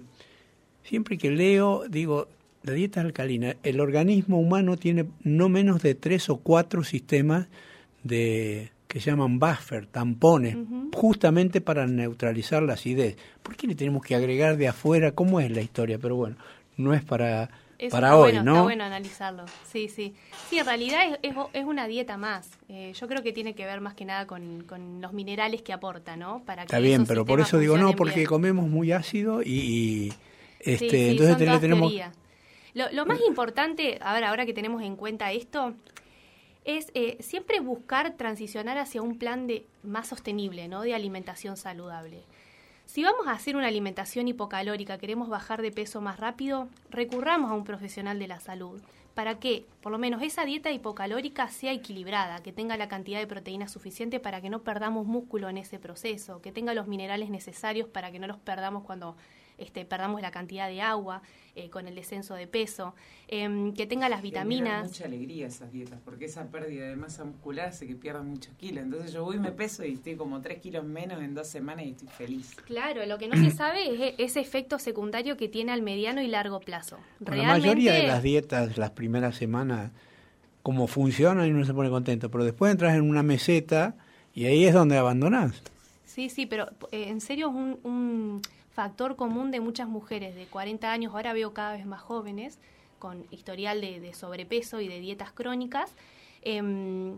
[0.83, 2.27] siempre que leo, digo,
[2.63, 7.47] la dieta alcalina, el organismo humano tiene no menos de tres o cuatro sistemas
[8.03, 10.57] de que llaman buffer, tampones,
[10.93, 13.15] justamente para neutralizar la acidez.
[13.41, 15.13] ¿Por qué le tenemos que agregar de afuera?
[15.13, 15.97] ¿Cómo es la historia?
[15.97, 16.35] Pero bueno,
[16.75, 17.49] no es para,
[17.89, 18.51] para hoy, bueno, ¿no?
[18.51, 20.13] Está bueno analizarlo, sí, sí.
[20.49, 22.49] Sí, en realidad es, es, una dieta más.
[22.69, 25.73] Eh, yo creo que tiene que ver más que nada con, con los minerales que
[25.73, 26.43] aporta, ¿no?
[26.45, 30.13] Para está bien, pero por eso digo no, porque comemos muy ácido y,
[30.59, 31.93] este, entonces le tenemos...
[32.73, 35.75] Lo, lo más importante, a ver, ahora que tenemos en cuenta esto,
[36.63, 40.81] es eh, siempre buscar transicionar hacia un plan de más sostenible, ¿no?
[40.81, 42.23] De alimentación saludable.
[42.91, 47.53] Si vamos a hacer una alimentación hipocalórica, queremos bajar de peso más rápido, recurramos a
[47.53, 48.81] un profesional de la salud.
[49.15, 53.27] Para que por lo menos esa dieta hipocalórica sea equilibrada, que tenga la cantidad de
[53.27, 57.87] proteínas suficiente para que no perdamos músculo en ese proceso, que tenga los minerales necesarios
[57.87, 59.15] para que no los perdamos cuando
[59.61, 61.21] este, perdamos la cantidad de agua
[61.53, 62.95] eh, con el descenso de peso,
[63.27, 64.83] em, que tenga las vitaminas.
[64.83, 68.53] Me mucha alegría esas dietas, porque esa pérdida de masa muscular hace que pierdan muchos
[68.55, 68.85] kilos.
[68.85, 71.85] Entonces yo voy y me peso y estoy como 3 kilos menos en dos semanas
[71.85, 72.55] y estoy feliz.
[72.65, 76.21] Claro, lo que no se sabe es e-, ese efecto secundario que tiene al mediano
[76.21, 76.99] y largo plazo.
[77.19, 79.91] La mayoría de las dietas, las primeras semanas,
[80.63, 83.95] como funcionan y uno se pone contento, pero después entras en una meseta
[84.33, 85.61] y ahí es donde abandonás.
[86.05, 88.41] Sí, sí, pero eh, en serio es un
[88.73, 92.57] factor común de muchas mujeres de 40 años, ahora veo cada vez más jóvenes,
[92.99, 95.91] con historial de, sobrepeso y de dietas crónicas,
[96.43, 97.17] em,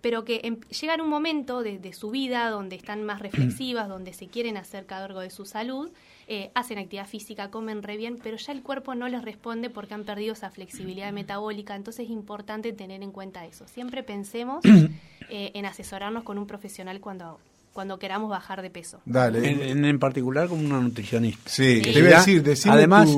[0.00, 4.28] pero que em, llegan un momento de, su vida donde están más reflexivas, donde se
[4.28, 5.90] quieren hacer cargo de su salud,
[6.28, 9.94] eh, hacen actividad física, comen re bien, pero ya el cuerpo no les responde porque
[9.94, 13.66] han perdido esa flexibilidad metabólica, entonces es importante tener en cuenta eso.
[13.66, 14.64] Siempre pensemos
[15.28, 17.40] eh, en asesorarnos con un profesional cuando
[17.76, 19.02] cuando queramos bajar de peso.
[19.04, 19.70] Dale.
[19.70, 21.42] En, particular como una nutricionista.
[21.44, 23.14] Sí, te iba a decir, decime Además,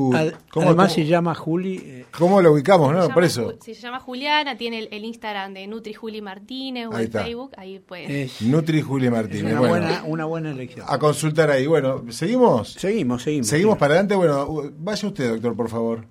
[0.53, 1.77] además se llama Juli...
[1.77, 3.09] Eh, ¿Cómo lo ubicamos, no?
[3.11, 3.55] Por eso.
[3.61, 8.43] Se llama Juliana, tiene el, Instagram de Nutri Juli Martínez o el Facebook, ahí pues.
[8.43, 9.53] Nutri Juli Martínez.
[9.53, 10.85] Una, buena, una buena elección.
[10.89, 11.69] A consultar ahí.
[11.69, 12.73] Bueno, ¿seguimos?
[12.73, 13.47] Seguimos, seguimos.
[13.47, 14.17] Seguimos para adelante.
[14.17, 16.05] Bueno, vaya usted, doctor, por favor.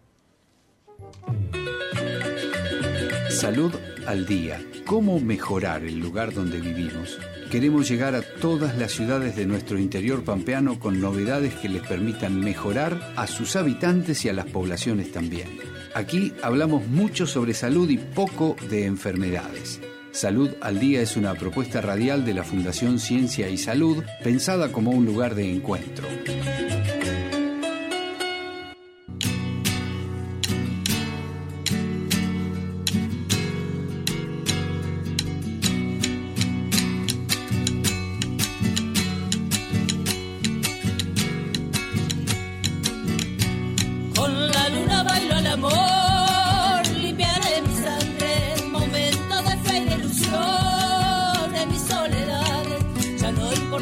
[3.30, 3.74] Salud
[4.08, 4.62] al día.
[4.86, 7.20] ¿Cómo mejorar el lugar donde vivimos?
[7.52, 12.40] Queremos llegar a todas las ciudades de nuestro interior pampeano con novedades que les permitan
[12.42, 15.58] mejorar a sus habitantes y a las poblaciones también.
[15.96, 19.80] Aquí hablamos mucho sobre salud y poco de enfermedades.
[20.12, 24.92] Salud al Día es una propuesta radial de la Fundación Ciencia y Salud pensada como
[24.92, 26.06] un lugar de encuentro.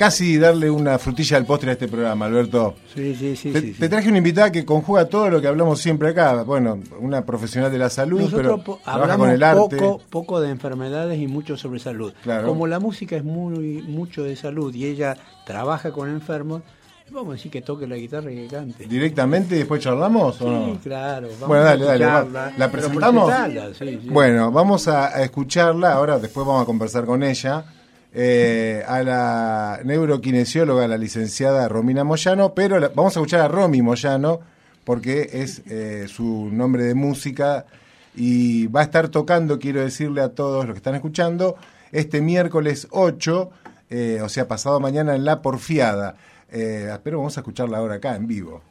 [0.00, 2.74] casi darle una frutilla al postre a este programa, Alberto.
[2.94, 3.52] Sí, sí, sí.
[3.52, 6.42] Te, sí, te traje una invitada que conjuga todo lo que hablamos siempre acá.
[6.42, 9.76] Bueno, una profesional de la salud, Nosotros pero hablamos con el arte.
[9.76, 12.14] poco, poco de enfermedades y mucho sobre salud.
[12.22, 12.48] Claro.
[12.48, 16.62] Como la música es muy mucho de salud y ella trabaja con enfermos,
[17.10, 18.86] vamos a decir que toque la guitarra y que cante.
[18.86, 20.78] ¿Directamente y después charlamos o Sí, no?
[20.82, 21.28] claro.
[21.34, 22.06] vamos Bueno, dale, dale.
[22.06, 22.52] va.
[22.56, 23.30] ¿La presentamos?
[23.78, 24.08] sí, sí.
[24.08, 25.92] Bueno, vamos a, a escucharla.
[25.92, 27.64] Ahora, después vamos a conversar con ella.
[28.12, 32.54] Eh, a la neuroquinesióloga, la licenciada Romina Moyano.
[32.54, 34.40] Pero la- vamos a escuchar a Romy Moyano,
[34.84, 37.66] porque es eh, su nombre de música.
[38.14, 41.56] Y va a estar tocando, quiero decirle a todos los que están escuchando,
[41.92, 43.50] este miércoles 8,
[43.90, 46.16] eh, o sea, pasado mañana en La Porfiada.
[46.50, 48.62] Pero vamos a escucharla ahora acá, en vivo.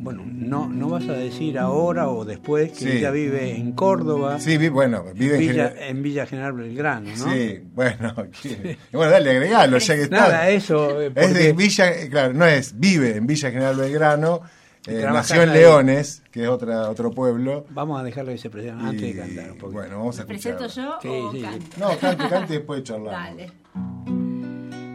[0.00, 2.88] Bueno, no, no vas a decir ahora o después que Sí.
[2.98, 4.38] ella vive en Córdoba.
[4.38, 7.32] Sí, vi- bueno, vive en Villa, General- en Villa General Belgrano, ¿no?
[7.32, 8.78] Sí, bueno, ¿qué?
[8.92, 10.16] bueno, dale, agregalo, ya que está.
[10.16, 11.00] Nada, eso.
[11.02, 14.40] eh, Es de Villa, eh, claro, no es, vive en Villa General Belgrano,
[14.86, 15.58] eh, nació en ahí.
[15.58, 17.66] Leones, que es otra, otro pueblo.
[17.70, 19.50] Vamos a dejarle que se presente antes de Y, cantar.
[19.52, 19.80] un poquito.
[19.80, 21.42] Bueno, vamos a ¿Presento yo Sí, o sí, sí.
[21.42, 21.66] canto?
[21.78, 23.12] No, cante, cante y después charlamos.
[23.36, 23.52] Dale.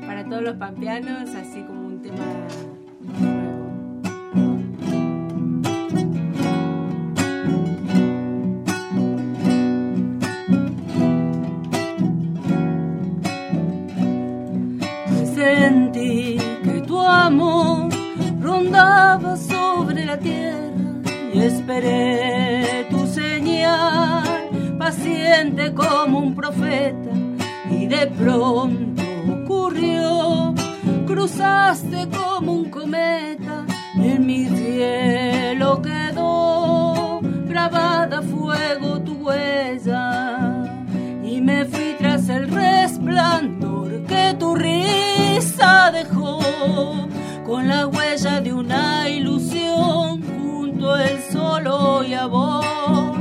[0.07, 2.23] Para todos los pampeanos, así como un tema
[25.73, 27.12] como un profeta,
[27.69, 29.03] y de pronto
[29.43, 30.53] ocurrió,
[31.05, 40.86] cruzaste como un cometa, en mi cielo quedó grabada fuego tu huella,
[41.23, 46.39] y me fui tras el resplandor que tu risa dejó,
[47.45, 53.12] con la huella de una ilusión junto el sol hoy a vos.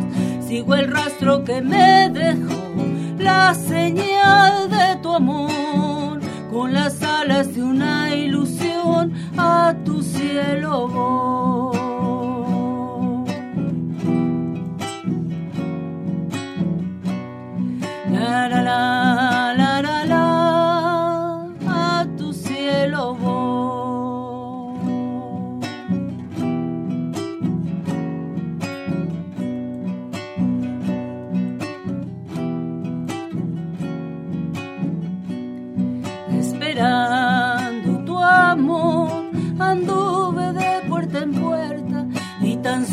[0.53, 2.85] Sigo el rastro que me dejó,
[3.17, 11.22] la señal de tu amor, con las alas de una ilusión a tu cielo voy.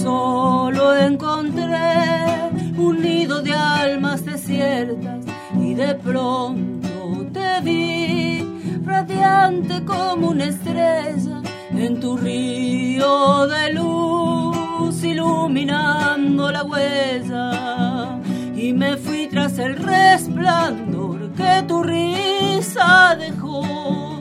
[0.09, 5.23] Solo encontré un nido de almas desiertas
[5.67, 6.89] y de pronto
[7.31, 8.43] te vi
[8.85, 11.37] radiante como una estrella
[11.85, 18.19] en tu río de luz iluminando la huella.
[18.55, 24.18] Y me fui tras el resplandor que tu risa dejó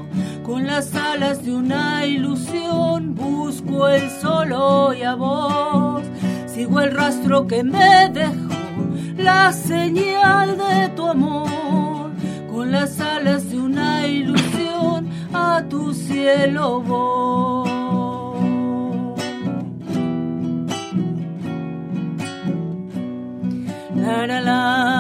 [0.48, 6.02] con las alas de una ilusión busco el sol hoy a vos.
[6.46, 8.56] Sigo el rastro que me dejó
[9.18, 12.12] la señal de tu amor.
[12.50, 17.68] Con las alas de una ilusión a tu cielo voy.
[23.96, 24.97] La la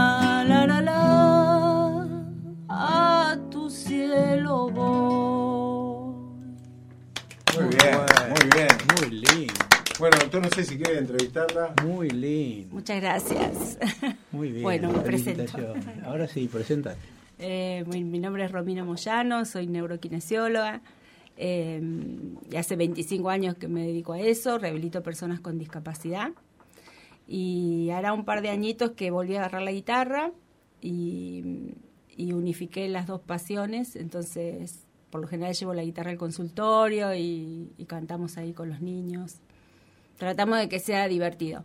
[9.98, 11.74] Bueno, doctor, no sé si quiere entrevistarla.
[11.84, 12.74] Muy lindo.
[12.74, 13.78] muchas gracias
[14.30, 14.62] Muy bien.
[14.62, 15.74] bueno me presento.
[16.04, 16.94] Ahora sí, presenta.
[17.38, 20.82] Eh, mi, mi nombre es Romina Moyano, soy neuroquinesióloga.
[21.36, 21.80] eh,
[22.50, 26.30] y hace 25 años que me dedico a eso, rehabilito personas con discapacidad.
[27.26, 30.30] Y hará un par de añitos que volví a agarrar la guitarra
[30.80, 31.74] y,
[32.16, 33.96] y unifiqué las dos pasiones.
[33.96, 38.80] Entonces, por lo general llevo la guitarra al consultorio y, y cantamos ahí con los
[38.80, 39.36] niños.
[40.18, 41.64] Tratamos de que sea divertido.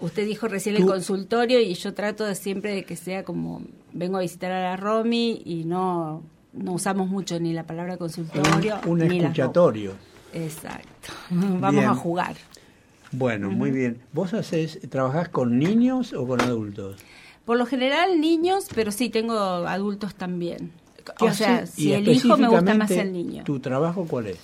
[0.00, 3.62] Usted dijo recién el consultorio y yo trato de siempre de que sea como
[3.92, 8.78] vengo a visitar a la Romy y no no usamos mucho ni la palabra consultorio
[8.86, 9.92] Un, un ni las escuchatorio.
[10.32, 11.12] Exacto.
[11.30, 11.86] Vamos Bien.
[11.86, 12.36] a jugar.
[13.12, 14.00] Bueno, muy bien.
[14.12, 16.96] ¿Vos haces, trabajás con niños o con adultos?
[17.44, 20.72] Por lo general niños, pero sí tengo adultos también.
[21.18, 23.44] ¿Qué O sea, si elijo me gusta más el niño.
[23.44, 24.38] ¿Tu trabajo cuál es?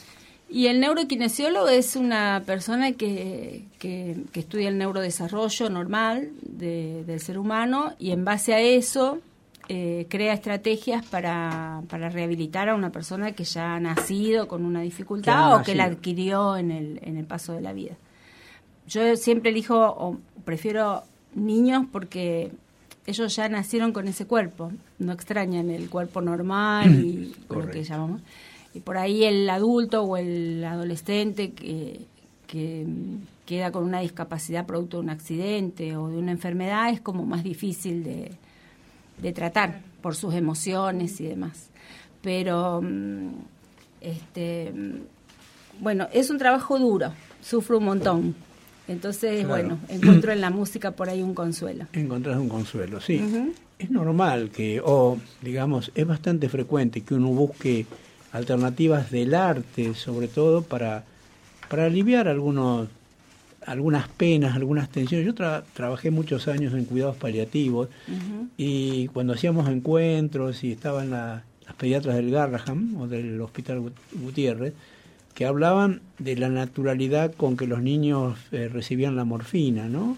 [0.53, 7.21] Y el neuroquinesiólogo es una persona que, que, que estudia el neurodesarrollo normal de- del
[7.21, 9.21] ser humano y en base a eso
[9.69, 14.81] eh, crea estrategias para, para rehabilitar a una persona que ya ha nacido con una
[14.81, 17.95] dificultad o que la adquirió en el, en el paso de la vida.
[18.89, 21.05] Yo siempre elijo o prefiero
[21.37, 22.51] niños porque
[23.07, 28.21] ellos ya nacieron con ese cuerpo, no extrañan el cuerpo normal y lo que llamamos.
[28.75, 32.01] Y por ahí el adulto o el adolescente que,
[32.47, 32.87] que
[33.47, 37.43] queda con una discapacidad producto de un accidente o de una enfermedad es como más
[37.43, 38.31] difícil de,
[39.21, 41.69] de tratar por sus emociones y demás.
[42.23, 43.31] Pero, mm,
[44.01, 47.13] este, mm, bueno, es un trabajo duro,
[47.43, 48.35] sufro un montón.
[48.89, 51.87] Entonces, bueno, encuentro en la música por ahí un consuelo.
[51.93, 53.23] Encontrás un consuelo, sí.
[53.79, 57.87] Es normal que, o digamos, es bastante frecuente que uno busque
[58.33, 61.05] alternativas del arte, sobre todo para,
[61.69, 62.89] para aliviar algunos
[63.67, 65.27] algunas penas, algunas tensiones.
[65.27, 65.35] Yo
[65.75, 67.89] trabajé muchos años en cuidados paliativos
[68.57, 71.43] y cuando hacíamos encuentros y estaban las
[71.77, 74.75] pediatras del Garraham o del Hospital Gutiérrez,
[75.35, 80.17] que hablaban de la naturalidad con que los niños eh, recibían la morfina, ¿no?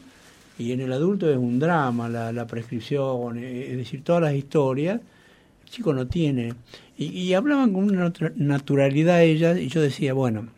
[0.59, 5.01] Y en el adulto es un drama la, prescripción, eh, es decir, todas las historias.
[5.73, 6.53] Chico no tiene.
[6.99, 10.49] Y, y hablaban con una naturalidad ellas y yo decía, bueno,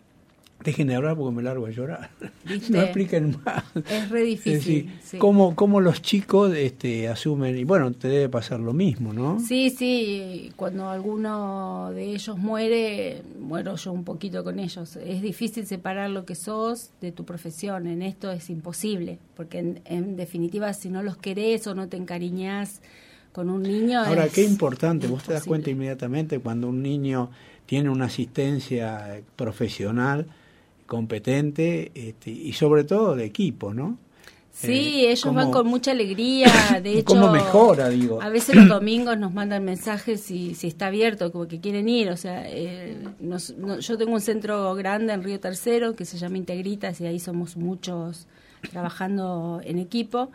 [0.64, 2.10] dejen de hablar porque me largo a llorar.
[2.68, 3.64] No expliquen más.
[3.88, 4.90] Es re difícil.
[5.18, 9.38] cómo, los chicos este, asumen, y bueno, te debe pasar lo mismo, ¿no?
[9.40, 14.96] Sí, sí, cuando alguno de ellos muere, muero yo un poquito con ellos.
[14.96, 20.16] Es difícil separar lo que sos de tu profesión, en esto es imposible, porque en,
[20.16, 22.82] definitiva si no los querés o no te encariñás
[23.34, 23.98] con un niño...
[23.98, 27.30] Ahora, qué importante, vos te das cuenta inmediatamente cuando un niño
[27.66, 30.26] tiene una asistencia profesional,
[30.86, 33.98] competente este, y sobre todo de equipo, ¿no?
[34.52, 36.46] Sí, eh, ellos van con mucha alegría,
[36.80, 37.06] de hecho...
[37.06, 38.22] ¿Cómo mejora, digo?
[38.22, 42.10] A veces los domingos nos mandan mensajes si, si está abierto, como que quieren ir,
[42.10, 42.96] o sea, eh,
[43.80, 47.56] yo tengo un centro grande en Río Tercero que se llama Integritas y ahí somos
[47.56, 48.28] muchos
[48.70, 50.30] trabajando en equipo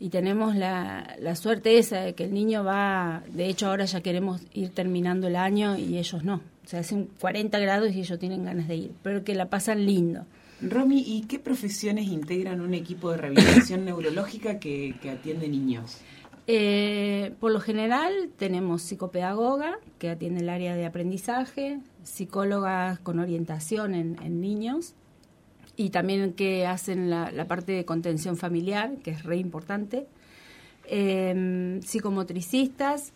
[0.00, 4.00] y tenemos la, la suerte esa de que el niño va, de hecho ahora ya
[4.00, 8.18] queremos ir terminando el año y ellos no, o sea, hacen 40 grados y ellos
[8.18, 10.26] tienen ganas de ir, pero que la pasan lindo.
[10.60, 15.98] Romy, ¿y qué profesiones integran un equipo de rehabilitación neurológica que, atiende niños?
[16.46, 23.94] Eh, por lo general tenemos psicopedagoga, que atiende el área de aprendizaje, psicólogas con orientación
[23.94, 24.94] en, niños,
[25.76, 30.06] y también que hacen la, parte de contención familiar, que es re importante,
[30.86, 33.12] eh, psicomotricistas,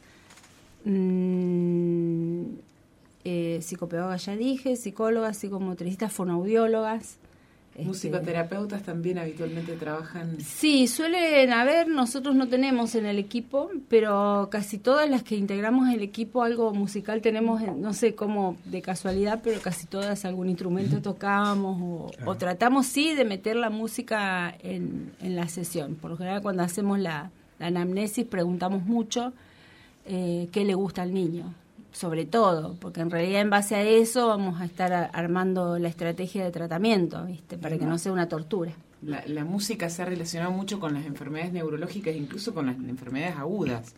[0.84, 2.42] mmm,
[3.24, 7.18] eh, psicopedagoga ya dije, psicólogas, psicomotricistas, fonoaudiólogas.
[7.78, 10.40] Este, ¿Musicoterapeutas también habitualmente trabajan?
[10.40, 15.88] Sí, suelen haber, nosotros no tenemos en el equipo, pero casi todas las que integramos
[15.94, 21.00] el equipo algo musical tenemos, no sé cómo de casualidad, pero casi todas algún instrumento
[21.00, 25.94] tocamos o, tratamos sí de meter la música en, la sesión.
[25.94, 29.32] Por lo general cuando hacemos la, anamnesis preguntamos mucho
[30.06, 31.54] eh, qué le gusta al niño
[31.98, 36.44] sobre todo, porque en realidad en base a eso vamos a estar armando la estrategia
[36.44, 37.58] de tratamiento, ¿viste?
[37.58, 38.72] para que no sea una tortura.
[39.02, 43.94] La, música se ha relacionado mucho con las enfermedades neurológicas, incluso con las enfermedades agudas.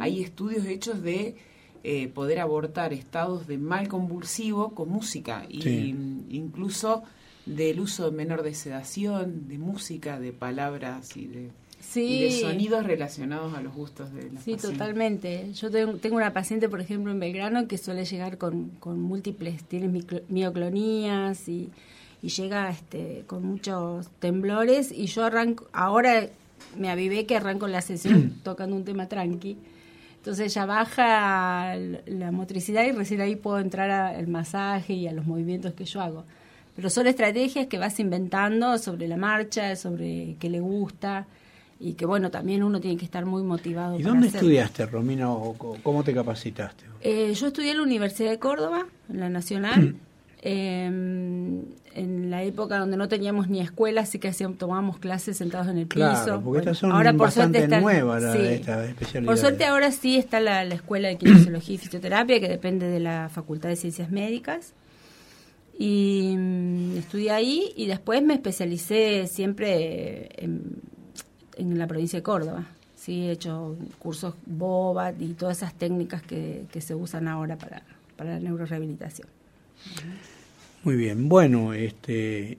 [0.00, 1.36] Hay estudios hechos de
[1.84, 5.94] eh, poder abortar estados de mal convulsivo con música, y
[6.30, 7.04] incluso
[7.46, 11.50] del uso menor de sedación, de música, de palabras y de
[11.94, 15.52] y de sonidos relacionados a los gustos de la Sí, totalmente.
[15.54, 20.02] Yo tengo, una paciente, por ejemplo, en Belgrano que suele llegar con, con múltiples, tiene
[20.28, 21.70] mioclonías y,
[22.22, 26.28] y llega este, con muchos temblores y yo arranco, ahora
[26.76, 29.56] me avivé que arranco la sesión tocando un tema tranqui.
[30.16, 31.74] Entonces ya baja
[32.06, 36.02] la motricidad y recién ahí puedo entrar al masaje y a los movimientos que yo
[36.02, 36.24] hago.
[36.76, 41.26] Pero son estrategias que vas inventando sobre la marcha, sobre qué le gusta
[41.80, 43.98] y que bueno, también uno tiene que estar muy motivado.
[43.98, 46.84] ¿Y dónde estudiaste, Romina, o cómo te capacitaste?
[47.00, 49.94] Eh, yo estudié en la Universidad de Córdoba, en la Nacional,
[50.42, 51.62] em,
[51.94, 55.78] en la época donde no teníamos ni escuela, así que hacíamos, tomábamos clases sentados en
[55.78, 56.00] el piso.
[56.00, 59.30] Claro, porque estas son ahora, por suerte, nuevas, esta especialidad.
[59.30, 63.28] Por suerte ahora sí está la, Escuela de Kinesiología y Fisioterapia, que depende de la
[63.28, 64.74] Facultad de Ciencias Médicas
[65.78, 70.82] y mm, estudié ahí y después me especialicé siempre en
[71.58, 72.66] en la provincia de Córdoba.
[72.96, 77.82] Sí, he hecho cursos BOBAT y todas esas técnicas que, se usan ahora para,
[78.16, 79.28] para la neurorehabilitación.
[80.82, 82.58] Muy bien, bueno, este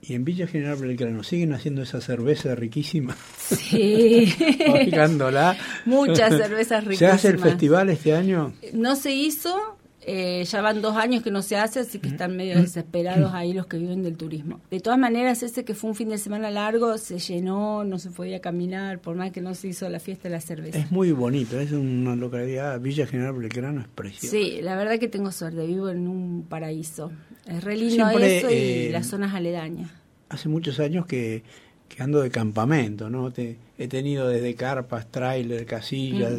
[0.00, 3.16] Y en Villa General Belgrano siguen haciendo esa cerveza riquísima.
[3.38, 4.34] Sí.
[5.84, 6.98] Muchas cervezas riquísimas.
[6.98, 8.54] ¿Se hace el festival este año?
[8.72, 12.36] No se hizo, eh, ya van dos años que no se hace, así que están
[12.36, 14.60] medio desesperados ahí los que viven del turismo.
[14.70, 18.10] De todas maneras, ese que fue un fin de semana largo, se llenó, no se
[18.10, 20.78] podía caminar, por más que no se hizo la fiesta de la cerveza.
[20.78, 24.28] Es muy bonito, es una localidad, Villa General Belgrano es preciosa.
[24.36, 27.12] Sí, la verdad que tengo suerte, vivo en un paraíso.
[27.46, 29.90] Es re lindo Siempre, eso y eh, las zonas aledañas.
[30.28, 31.42] Hace muchos años que,
[31.88, 33.30] que ando de campamento, ¿no?
[33.32, 36.32] Te- he tenido desde carpas, trailer, casillas,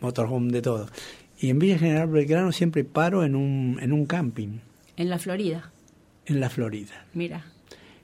[0.00, 0.88] motorhome, de todo.
[1.40, 4.58] Y en Villa General Belgrano siempre paro en un, en un camping,
[4.96, 5.70] En la Florida,
[6.26, 7.04] en la Florida.
[7.14, 7.44] mira.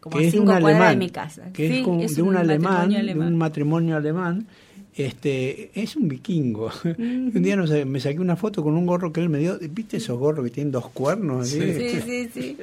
[0.01, 1.53] Como que a es de cinco un cuadras alemán, de mi casa.
[1.53, 4.47] que Sí, es es de un, un alemán, de un matrimonio alemán,
[4.95, 6.70] este, es un vikingo.
[6.99, 9.59] un día no sé, me saqué una foto con un gorro que él me dio,
[9.70, 11.49] ¿viste esos gorros que tienen dos cuernos?
[11.49, 11.61] así?
[11.61, 12.57] Sí, sí, sí.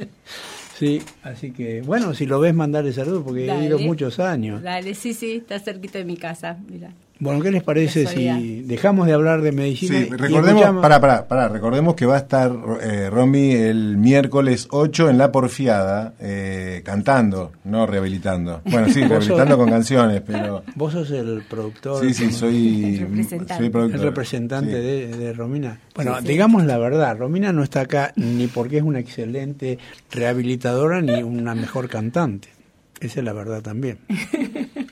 [0.78, 3.88] Sí, así que, bueno, si lo ves, mandarle saludos, porque he ido Dale.
[3.88, 4.62] muchos años.
[4.64, 6.92] Dale, sí, sí, está cerquita de mi casa, mira.
[7.24, 9.98] Bueno, ¿qué les parece si dejamos de hablar de medicina?
[9.98, 12.52] Sí, recordemos, pará, pará, pará, recordemos que va a estar
[12.82, 18.62] eh, Romy el miércoles 8 en La Porfiada, eh, cantando, no rehabilitando.
[18.66, 20.64] Bueno, sí, rehabilitando con canciones, pero...
[20.76, 22.04] Vos sos el productor.
[22.06, 23.56] Sí, sí, soy, representante.
[23.56, 24.00] soy productor.
[24.00, 24.78] El representante Sí.
[24.82, 25.80] de, de Romina.
[25.96, 26.28] Bueno, Sí, sí.
[26.28, 29.80] digamos la verdad, Romina no está acá ni porque es una excelente
[30.12, 32.50] rehabilitadora ni una mejor cantante.
[33.00, 34.00] Esa es la verdad también.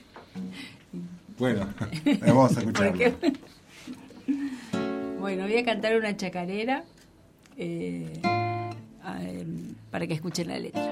[1.42, 1.68] Bueno,
[2.22, 3.18] vamos a escucharlo.
[5.20, 6.84] Bueno, voy a cantar una chacarera
[7.58, 8.22] eh,
[9.22, 10.86] em, para que escuchen la letra.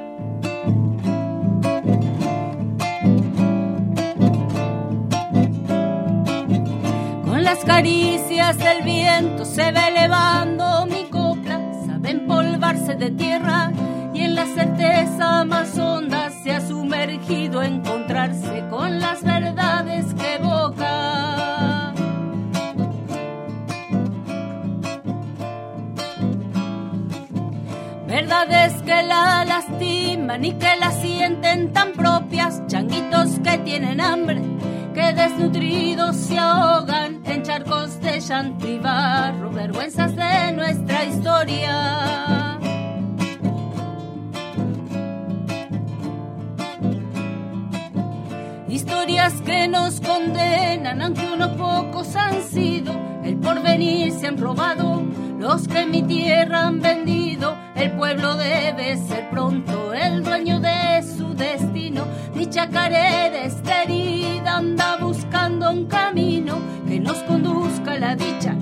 [7.25, 13.71] Con las caricias del viento se va elevando mi copla, sabe empolvarse de tierra
[14.39, 21.93] la certeza más honda se ha sumergido a encontrarse con las verdades que evoca.
[28.07, 34.41] Verdades que la lastiman y que la sienten tan propias, changuitos que tienen hambre,
[34.93, 42.58] que desnutridos se ahogan en charcos de llanto y barro, vergüenzas de nuestra historia.
[48.99, 52.91] Historias que nos condenan, aunque unos pocos han sido,
[53.23, 55.03] el porvenir se han robado,
[55.39, 61.33] los que mi tierra han vendido, el pueblo debe ser pronto el dueño de su
[61.33, 62.03] destino.
[62.35, 68.53] Mi está herida, anda buscando un camino que nos conduzca a la dicha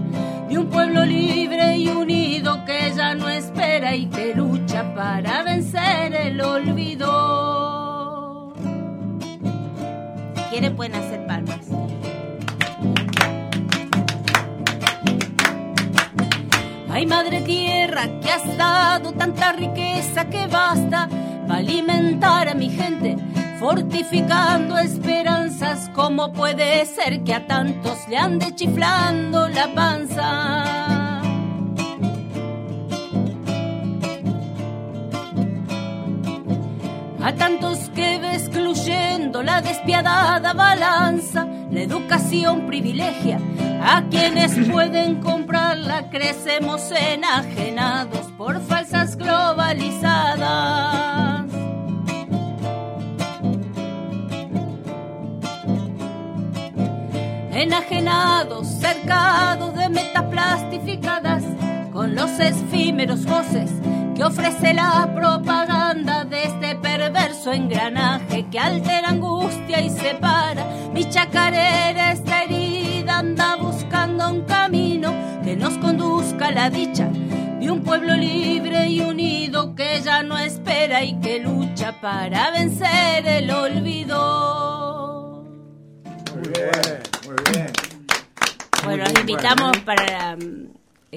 [0.47, 6.13] de un pueblo libre y unido que ya no espera y que lucha para vencer
[6.13, 7.86] el olvido.
[10.49, 11.59] Quieren pueden hacer palmas.
[16.89, 21.07] Ay, madre tierra, que has dado tanta riqueza que basta
[21.47, 23.17] para alimentar a mi gente,
[23.59, 25.89] fortificando esperanzas.
[25.93, 30.96] ¿Cómo puede ser que a tantos le ande chiflando la panza?
[37.28, 43.38] A tantos que excluyendo la despiadada balanza, la educación privilegia
[43.84, 46.09] a quienes pueden comprarla.
[46.09, 51.51] Crecemos enajenados por falsas globalizadas.
[57.51, 61.43] Enajenados, cercados de metas plastificadas,
[61.91, 63.69] con los efímeros voces
[64.18, 70.65] que ofrece la propaganda de este perverso engranaje que altera angustia y separa.
[70.91, 75.13] Mi chacarera está herida, anda buscando un camino
[75.43, 77.07] que nos conduzca a la dicha
[77.59, 83.28] de un pueblo libre y unido que ya no espera y que lucha para vencer
[83.28, 85.43] el olvido.
[86.34, 86.72] Muy bien,
[87.28, 87.72] muy bien.
[88.84, 90.36] Bueno, los invitamos para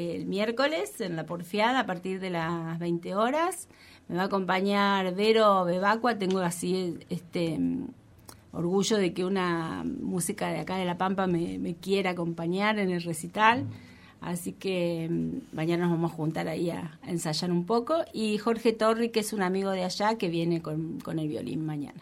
[0.00, 3.68] el miércoles en la porfiada a partir de las 20 horas.
[4.08, 6.18] Me va a acompañar Vero Bebacua.
[6.18, 7.58] Tengo así este
[8.52, 12.90] orgullo de que una música de acá de La Pampa me, me quiera acompañar en
[12.90, 13.66] el recital.
[14.20, 18.04] Así que mm, mañana nos vamos a juntar ahí a, a ensayar un poco.
[18.12, 21.64] Y Jorge Torri, que es un amigo de allá, que viene con, con el violín
[21.64, 22.00] mañana.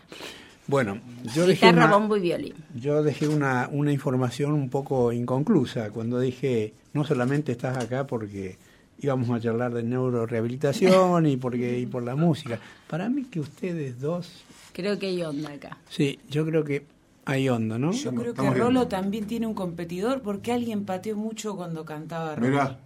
[0.68, 1.00] Bueno,
[1.34, 2.54] yo dejé Guitarra, una, bombo y violín.
[2.74, 8.58] yo dejé una, una información un poco inconclusa cuando dije, no solamente estás acá porque
[9.00, 12.60] íbamos a charlar de neurorehabilitación y, porque, y por la música.
[12.86, 14.44] Para mí que ustedes dos...
[14.74, 15.78] Creo que hay onda acá.
[15.88, 16.84] Sí, yo creo que
[17.24, 17.92] hay onda, ¿no?
[17.92, 22.50] Yo creo que Rolo también tiene un competidor porque alguien pateó mucho cuando cantaba Rolo.
[22.50, 22.78] Mirá.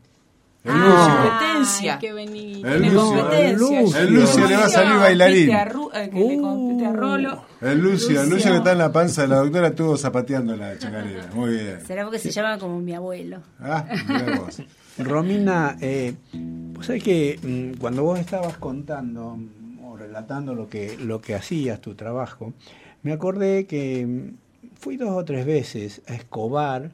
[0.65, 2.15] El Ah, Lucio.
[2.15, 2.65] venir.
[2.67, 3.21] El Tiene Lucio.
[3.21, 4.01] competencia.
[4.01, 5.51] El Lucio le va a salir bailarín.
[5.51, 7.43] Eh, que le compite a Rolo.
[7.61, 8.37] El Lucio, el Lucio.
[8.37, 11.29] Lucio que está en la panza de la doctora estuvo zapateando la chacarera.
[11.35, 11.79] Muy bien.
[11.85, 13.39] Será porque se llama como mi abuelo.
[13.61, 14.63] Ah, mirá vos.
[14.99, 20.97] Romina, eh, vos sabés que mm, cuando vos estabas contando mm, o relatando lo que,
[20.99, 22.53] lo que hacías, tu trabajo,
[23.03, 24.35] me acordé que mm,
[24.79, 26.91] fui dos o tres veces a Escobar,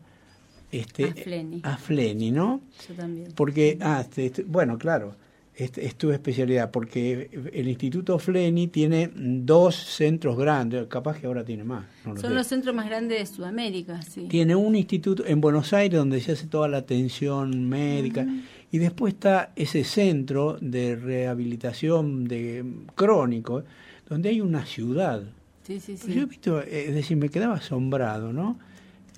[0.73, 1.61] este, A Fleni.
[1.65, 2.61] a Fleni, ¿no?
[2.89, 3.29] Yo también.
[3.35, 5.15] Porque, ah, este, este, bueno, claro,
[5.55, 11.45] este, es tu especialidad, porque el Instituto Fleni tiene dos centros grandes, capaz que ahora
[11.45, 11.85] tiene más.
[12.05, 12.35] no lo Son sé.
[12.37, 14.27] los centros más grandes de Sudamérica, sí.
[14.29, 18.25] Tiene un instituto en Buenos Aires donde se hace toda la atención médica
[18.71, 22.65] y después está ese centro de rehabilitación de
[22.95, 23.65] crónico
[24.09, 25.23] donde hay una ciudad.
[25.65, 26.25] Sí, sí, Yo he sí.
[26.25, 28.59] visto, eh, es decir, me quedaba asombrado, ¿no?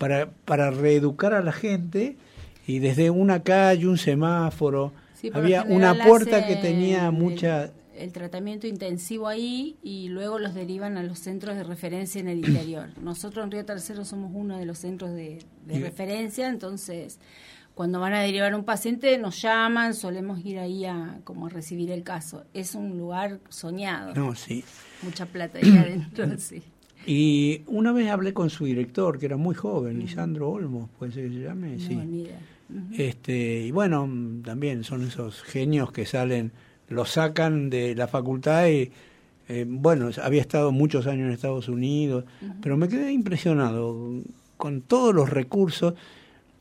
[0.01, 2.17] Para, para reeducar a la gente
[2.67, 7.71] y desde una calle, un semáforo, Sí, había una puerta que tenía mucha...
[7.95, 12.39] El tratamiento intensivo ahí y luego los derivan a los centros de referencia en el
[12.49, 12.89] interior.
[12.99, 17.19] Nosotros en Río Tercero somos uno de los centros de, referencia, entonces
[17.75, 21.91] cuando van a derivar un paciente nos llaman, solemos ir ahí a como a recibir
[21.91, 22.45] el caso.
[22.55, 24.15] Es un lugar soñado.
[24.15, 24.65] No, sí.
[25.03, 26.63] Mucha plata ahí adentro, sí.
[27.07, 31.29] Y una vez hablé con su director, que era muy joven, Lisandro Olmos, puede ser
[31.29, 31.95] que se llame, sí.
[31.95, 32.03] No.
[32.03, 32.95] Ujú.
[32.97, 34.09] Este, y bueno,
[34.45, 36.53] también son esos genios que salen,
[36.89, 38.93] los sacan de la facultad y,
[39.49, 42.25] eh, bueno, había estado muchos años en Estados Unidos,
[42.63, 44.23] pero me quedé impresionado
[44.57, 45.95] con todos los recursos.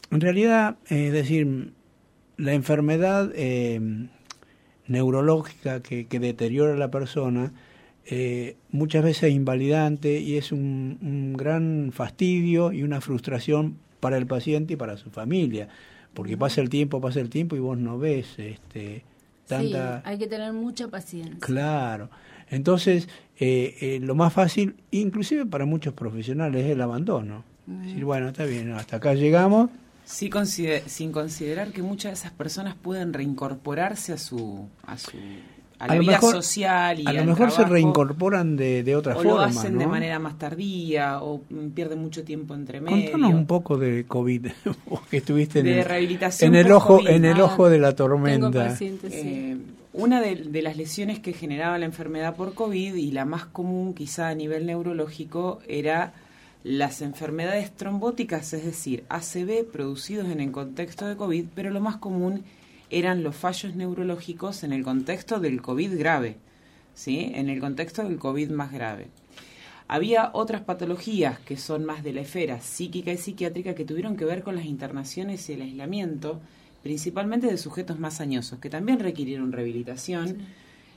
[0.10, 1.74] En realidad, eh, es decir,
[2.38, 4.08] la enfermedad eh,
[4.88, 7.52] neurológica que, que deteriora a la persona
[8.10, 14.18] eh, muchas veces es invalidante y es un, un gran fastidio y una frustración para
[14.18, 15.68] el paciente y para su familia,
[16.14, 19.04] porque pasa el tiempo, pasa el tiempo y vos no ves este,
[19.48, 19.98] tanta...
[19.98, 21.38] Sí, hay que tener mucha paciencia.
[21.40, 22.10] Claro.
[22.50, 23.08] Entonces,
[23.40, 27.44] eh, eh, lo más fácil, inclusive para muchos profesionales, es el abandono.
[27.68, 29.70] Decir, bueno, está bien, hasta acá llegamos.
[30.04, 35.12] Sí, consider- sin considerar que muchas de esas personas pueden reincorporarse a su a su
[35.80, 38.96] a la lo vida mejor- social y a lo al mejor se reincorporan de, de
[38.96, 39.32] otra o forma.
[39.32, 41.42] lo hacen de manera más tardía o
[41.74, 43.12] pierden mucho tiempo entre medio.
[43.12, 44.48] Contanos un poco de COVID,
[44.90, 47.96] vos que estuviste en De el, rehabilitación en el ojo, en el ojo de la
[47.96, 48.76] Tengo tormenta.
[48.76, 48.98] sí.
[49.12, 49.58] Eh,
[49.92, 53.94] una de, de las lesiones que generaba la enfermedad por COVID y la más común
[53.96, 56.14] quizá a nivel neurológico era
[56.64, 61.98] las enfermedades trombóticas, es decir, ACV producidos en el contexto de COVID, pero lo más
[61.98, 62.44] común
[62.90, 66.38] eran los fallos neurológicos en el contexto del COVID grave,
[66.94, 67.32] ¿sí?
[67.34, 69.08] En el contexto del COVID más grave.
[69.88, 74.26] Había otras patologías que son más de la esfera psíquica y psiquiátrica que tuvieron que
[74.26, 76.40] ver con las internaciones y el aislamiento,
[76.84, 80.38] principalmente de sujetos más añosos, que también requirieron rehabilitación,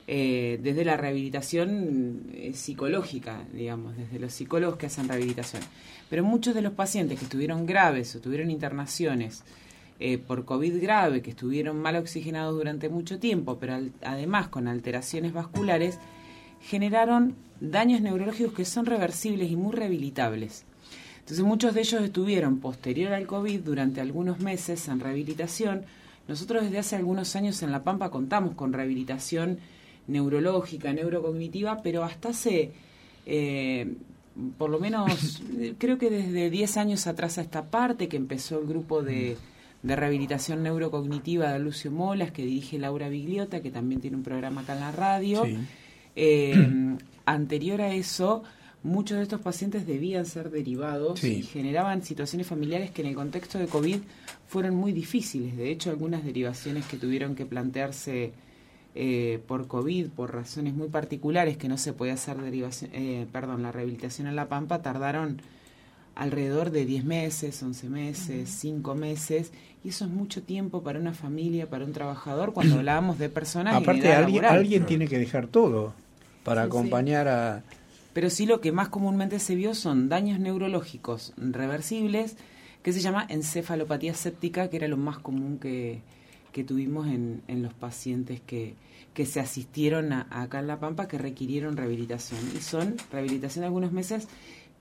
[0.08, 5.62] eh, desde la rehabilitación eh, psicológica, digamos, desde los psicólogos que hacen rehabilitación.
[6.10, 9.42] Pero muchos de los pacientes que estuvieron graves o tuvieron internaciones
[10.00, 15.32] eh, por COVID grave, que estuvieron mal oxigenados durante mucho tiempo, pero además con alteraciones
[15.32, 15.98] vasculares,
[16.60, 20.64] generaron daños neurológicos que son reversibles y muy rehabilitables.
[21.20, 25.82] Entonces muchos de ellos estuvieron posterior al COVID durante algunos meses en rehabilitación.
[26.26, 29.58] Nosotros desde hace algunos años en La Pampa contamos con rehabilitación
[30.08, 32.72] neurológica, neurocognitiva, pero hasta hace
[33.24, 33.94] eh,
[34.58, 35.42] por lo menos
[35.78, 39.36] creo que desde 10 años atrás a esta parte que empezó el grupo de,
[39.82, 44.60] de rehabilitación neurocognitiva de Lucio Molas que dirige Laura Bigliota, que también tiene un programa
[44.60, 45.44] acá en la radio.
[45.44, 45.58] Sí.
[46.14, 48.42] Eh, anterior a eso,
[48.82, 51.38] muchos de estos pacientes debían ser derivados Sí.
[51.38, 53.98] y generaban situaciones familiares que en el contexto de COVID
[54.46, 55.56] fueron muy difíciles.
[55.56, 58.32] De hecho, algunas derivaciones que tuvieron que plantearse
[58.94, 63.62] eh, por COVID, por razones muy particulares, que no se podía hacer derivación, eh, perdón,
[63.62, 65.40] la rehabilitación en La Pampa, tardaron
[66.14, 69.50] alrededor de 10 meses, 11 meses, 5 meses,
[69.84, 73.74] y eso es mucho tiempo para una familia, para un trabajador, cuando hablábamos de personas
[73.74, 74.58] Aparte, alguien, laboral.
[74.60, 75.94] alguien tiene que dejar todo
[76.44, 76.76] para Sí, sí.
[76.76, 77.62] acompañar a...
[78.12, 82.36] Pero sí lo que más comúnmente se vio son daños neurológicos reversibles,
[82.82, 86.00] que se llama encefalopatía séptica, que era lo más común que,
[86.52, 88.74] que tuvimos en, en los pacientes que,
[89.14, 92.40] que se asistieron a- acá en La Pampa, que requirieron rehabilitación.
[92.54, 94.28] Y son rehabilitación de algunos meses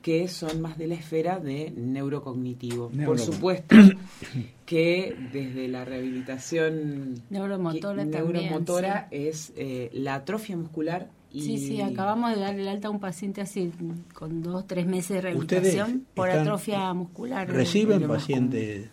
[0.01, 2.89] que son más de la esfera de neurocognitivo.
[3.05, 3.75] Por supuesto
[4.65, 11.09] que desde la rehabilitación neuromotora, neuromotora es eh, la atrofia muscular.
[11.31, 11.43] Y...
[11.43, 13.71] Sí, sí, acabamos de darle el alta a un paciente así
[14.13, 17.49] con dos, tres meses de rehabilitación por atrofia muscular.
[17.49, 18.89] ¿Reciben pacientes?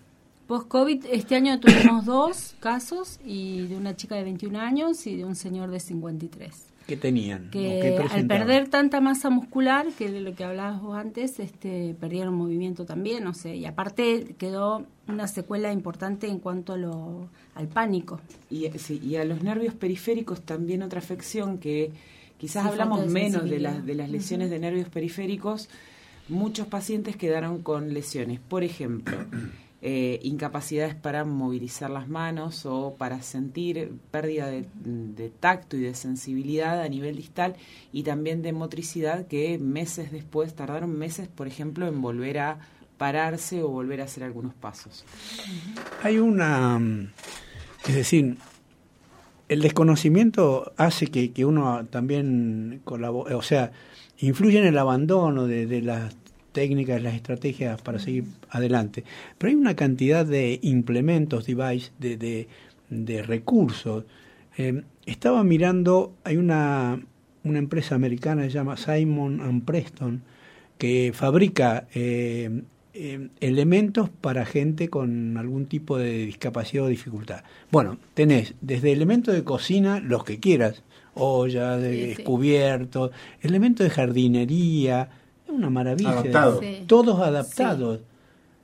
[0.46, 5.26] Post-COVID, este año tuvimos dos casos, y de una chica de 21 años y de
[5.26, 6.68] un señor de 53.
[6.88, 7.50] ¿Qué tenían?
[7.50, 12.32] Que al perder tanta masa muscular, que de lo que hablabas vos antes, este, perdieron
[12.32, 17.68] movimiento también, no sé, y aparte quedó una secuela importante en cuanto a lo, al
[17.68, 18.22] pánico.
[18.48, 21.92] Y, sí, y a los nervios periféricos también otra afección que
[22.38, 25.68] quizás hablamos menos de las, de las lesiones de nervios periféricos,
[26.30, 28.40] muchos pacientes quedaron con lesiones.
[28.40, 29.18] Por ejemplo,
[29.80, 36.80] eh, incapacidades para movilizar las manos o para sentir pérdida de, tacto y de sensibilidad
[36.80, 37.54] a nivel distal
[37.92, 42.58] y también de motricidad que meses después, tardaron meses, por ejemplo, en volver a
[42.96, 45.04] pararse o volver a hacer algunos pasos.
[46.02, 46.80] Hay una,
[47.86, 48.36] es decir,
[49.48, 53.70] el desconocimiento hace que, que uno también o sea,
[54.18, 56.16] influye en el abandono de, de las
[56.58, 59.04] técnicas, las estrategias para seguir adelante.
[59.38, 62.48] Pero hay una cantidad de implementos, device, de,
[62.90, 64.04] de, recursos.
[64.56, 67.00] Eh, estaba mirando, hay una,
[67.44, 70.22] una empresa americana que se llama Simon and Preston,
[70.78, 77.44] que fabrica eh, eh, elementos para gente con algún tipo de discapacidad o dificultad.
[77.70, 80.82] Bueno, tenés desde elementos de cocina, los que quieras,
[81.14, 85.10] olla, de descubiertos, elementos de jardinería,
[85.48, 86.22] es una maravilla.
[86.86, 88.00] Todos adaptados.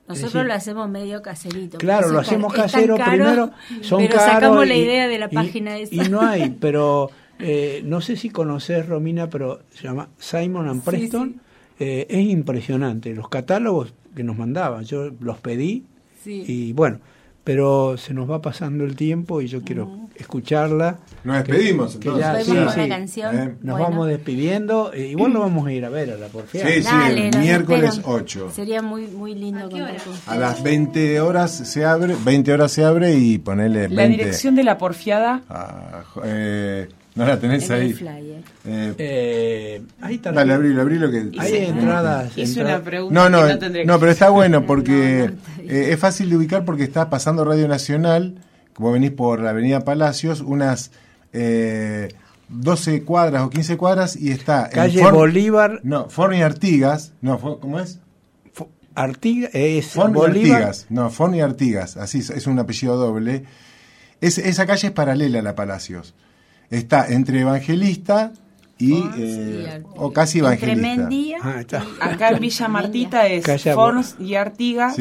[0.07, 1.79] Nosotros lo hacemos medio caserito.
[1.79, 3.51] Claro, lo hacemos casero primero.
[3.81, 7.09] Son pero sacamos la idea de la página y, Y no hay, pero
[7.39, 11.41] eh, no sé si conoces, Romina, pero se llama Simon and Preston.
[11.79, 13.13] Eh, es impresionante.
[13.15, 15.83] Los catálogos que nos mandaban, yo los pedí
[16.25, 16.99] y bueno,
[17.43, 20.99] pero se nos va pasando el tiempo y yo quiero escucharla.
[21.23, 22.47] Nos despedimos, entonces.
[22.47, 23.35] una canción.
[23.37, 24.93] Eh, nos vamos despidiendo.
[24.93, 26.69] Eh, igual lo vamos a ir a ver a la porfiada.
[26.69, 28.51] Sí, sí, el miércoles 8.
[28.53, 29.69] Sería muy muy lindo.
[30.27, 33.95] A, las 20 horas se abre, 20 horas se abre y ponele 20.
[33.95, 35.41] La dirección de la porfiada.
[35.49, 37.95] Ah, eh, no la tenés ahí.
[38.65, 40.33] Eh, eh, ahí está.
[40.33, 41.31] Dale, abrilo, abrilo que.
[41.39, 42.37] Hay entradas.
[42.37, 43.13] Hice una pregunta.
[43.13, 43.47] No, no,
[43.85, 48.35] no, pero está bueno porque eh, es fácil de ubicar porque está pasando Radio Nacional,
[48.75, 50.91] como venís por la Avenida Palacios, unas
[51.33, 52.09] eh,
[52.49, 54.69] 12 cuadras o 15 cuadras y está.
[54.69, 55.79] Calle Bolívar.
[55.83, 57.13] No, Forni Artigas.
[57.21, 57.99] No, ¿cómo es?
[58.93, 60.85] Artigas es Forni Artigas.
[60.89, 61.97] No, Forni Artigas.
[61.97, 63.45] Así es, es un apellido doble.
[64.21, 66.13] Es, esa calle es paralela a la Palacios
[66.69, 68.33] está entre evangelista
[68.77, 71.07] y eh, o casi evangelista.
[71.41, 71.63] Ah,
[72.01, 74.95] Acá en Villa Martita es Forns y Artigas.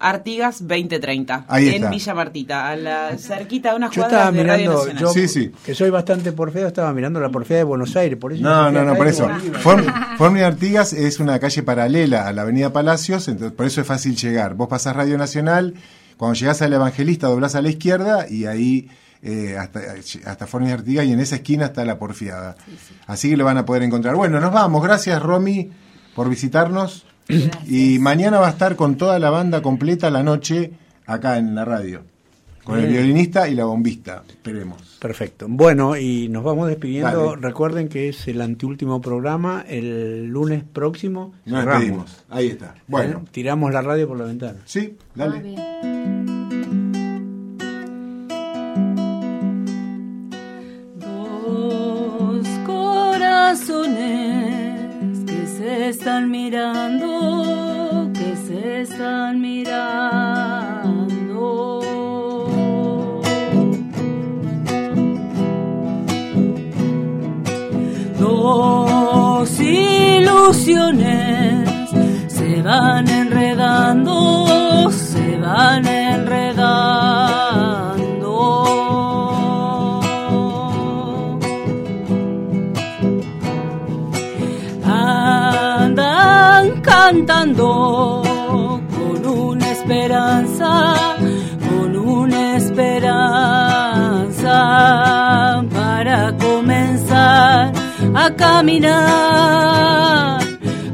[0.00, 4.94] Artigas 2030 en Villa Martita, a la cerquita de unas yo cuadras estaba mirando, de
[4.94, 5.12] yo,
[5.64, 8.84] que soy bastante porfeo, estaba mirando la porfía de Buenos Aires, por eso No, no,
[8.84, 9.28] no, por eso.
[9.60, 13.86] Forn, y Artigas es una calle paralela a la Avenida Palacios, entonces por eso es
[13.88, 14.54] fácil llegar.
[14.54, 15.74] Vos pasás Radio Nacional,
[16.16, 18.88] cuando llegás al Evangelista doblás a la izquierda y ahí
[19.20, 19.80] eh, hasta,
[20.26, 22.54] hasta Fornis Artigas y en esa esquina está la porfiada.
[23.08, 24.14] Así que lo van a poder encontrar.
[24.14, 24.80] Bueno, nos vamos.
[24.80, 25.70] Gracias, Romy,
[26.14, 27.04] por visitarnos.
[27.66, 30.72] Y mañana va a estar con toda la banda completa la noche
[31.06, 32.02] acá en la radio.
[32.64, 34.98] Con el violinista y la bombista, esperemos.
[35.00, 35.46] Perfecto.
[35.48, 37.34] Bueno, y nos vamos despidiendo.
[37.34, 39.64] Recuerden que es el anteúltimo programa.
[39.66, 41.32] El lunes próximo.
[41.46, 42.24] Nos despedimos.
[42.28, 42.74] Ahí está.
[42.86, 43.22] Bueno.
[43.24, 43.28] ¿Eh?
[43.30, 44.58] Tiramos la radio por la ventana.
[44.66, 46.36] Sí, dale.
[55.88, 60.90] Están mirando, que se están mirando.
[68.18, 70.90] Dos ilusiones
[72.26, 77.27] se van enredando, se van enredando.
[87.18, 88.22] Cantando
[88.90, 90.94] con una esperanza,
[91.68, 94.52] con una esperanza
[95.72, 97.72] para comenzar
[98.14, 100.38] a caminar,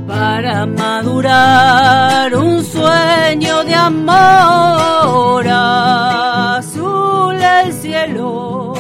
[0.07, 8.73] para madurar un sueño de amor azul el cielo,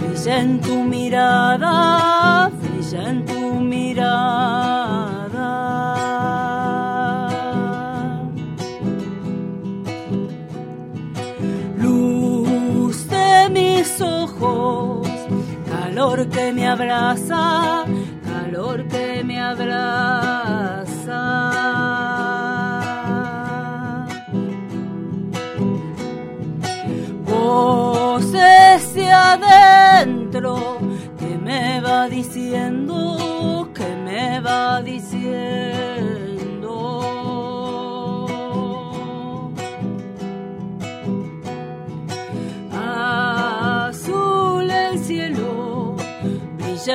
[0.00, 5.01] brilla en tu mirada, brilla en tu mirada.
[16.02, 17.84] Calor que me abraza,
[18.24, 21.22] calor que me abraza.
[27.24, 30.78] Voces de adentro
[31.20, 32.81] que me va diciendo,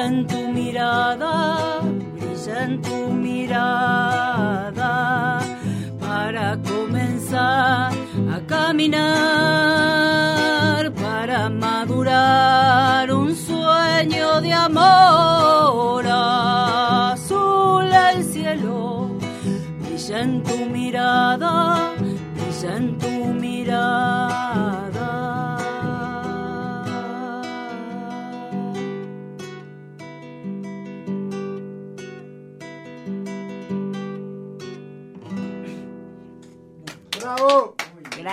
[0.07, 1.81] en tu mirada,
[2.15, 4.91] brilla en tu mirada,
[5.99, 7.91] para comenzar
[8.35, 9.03] a caminar,
[10.93, 16.05] para madurar un sueño de amor.
[17.13, 19.09] Azul el cielo,
[19.81, 21.53] brilla en tu mirada,
[22.35, 24.26] brilla en tu mirada.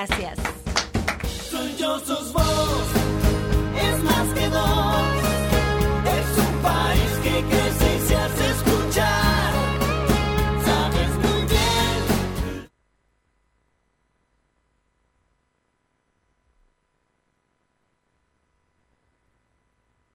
[0.07, 0.44] Gracias.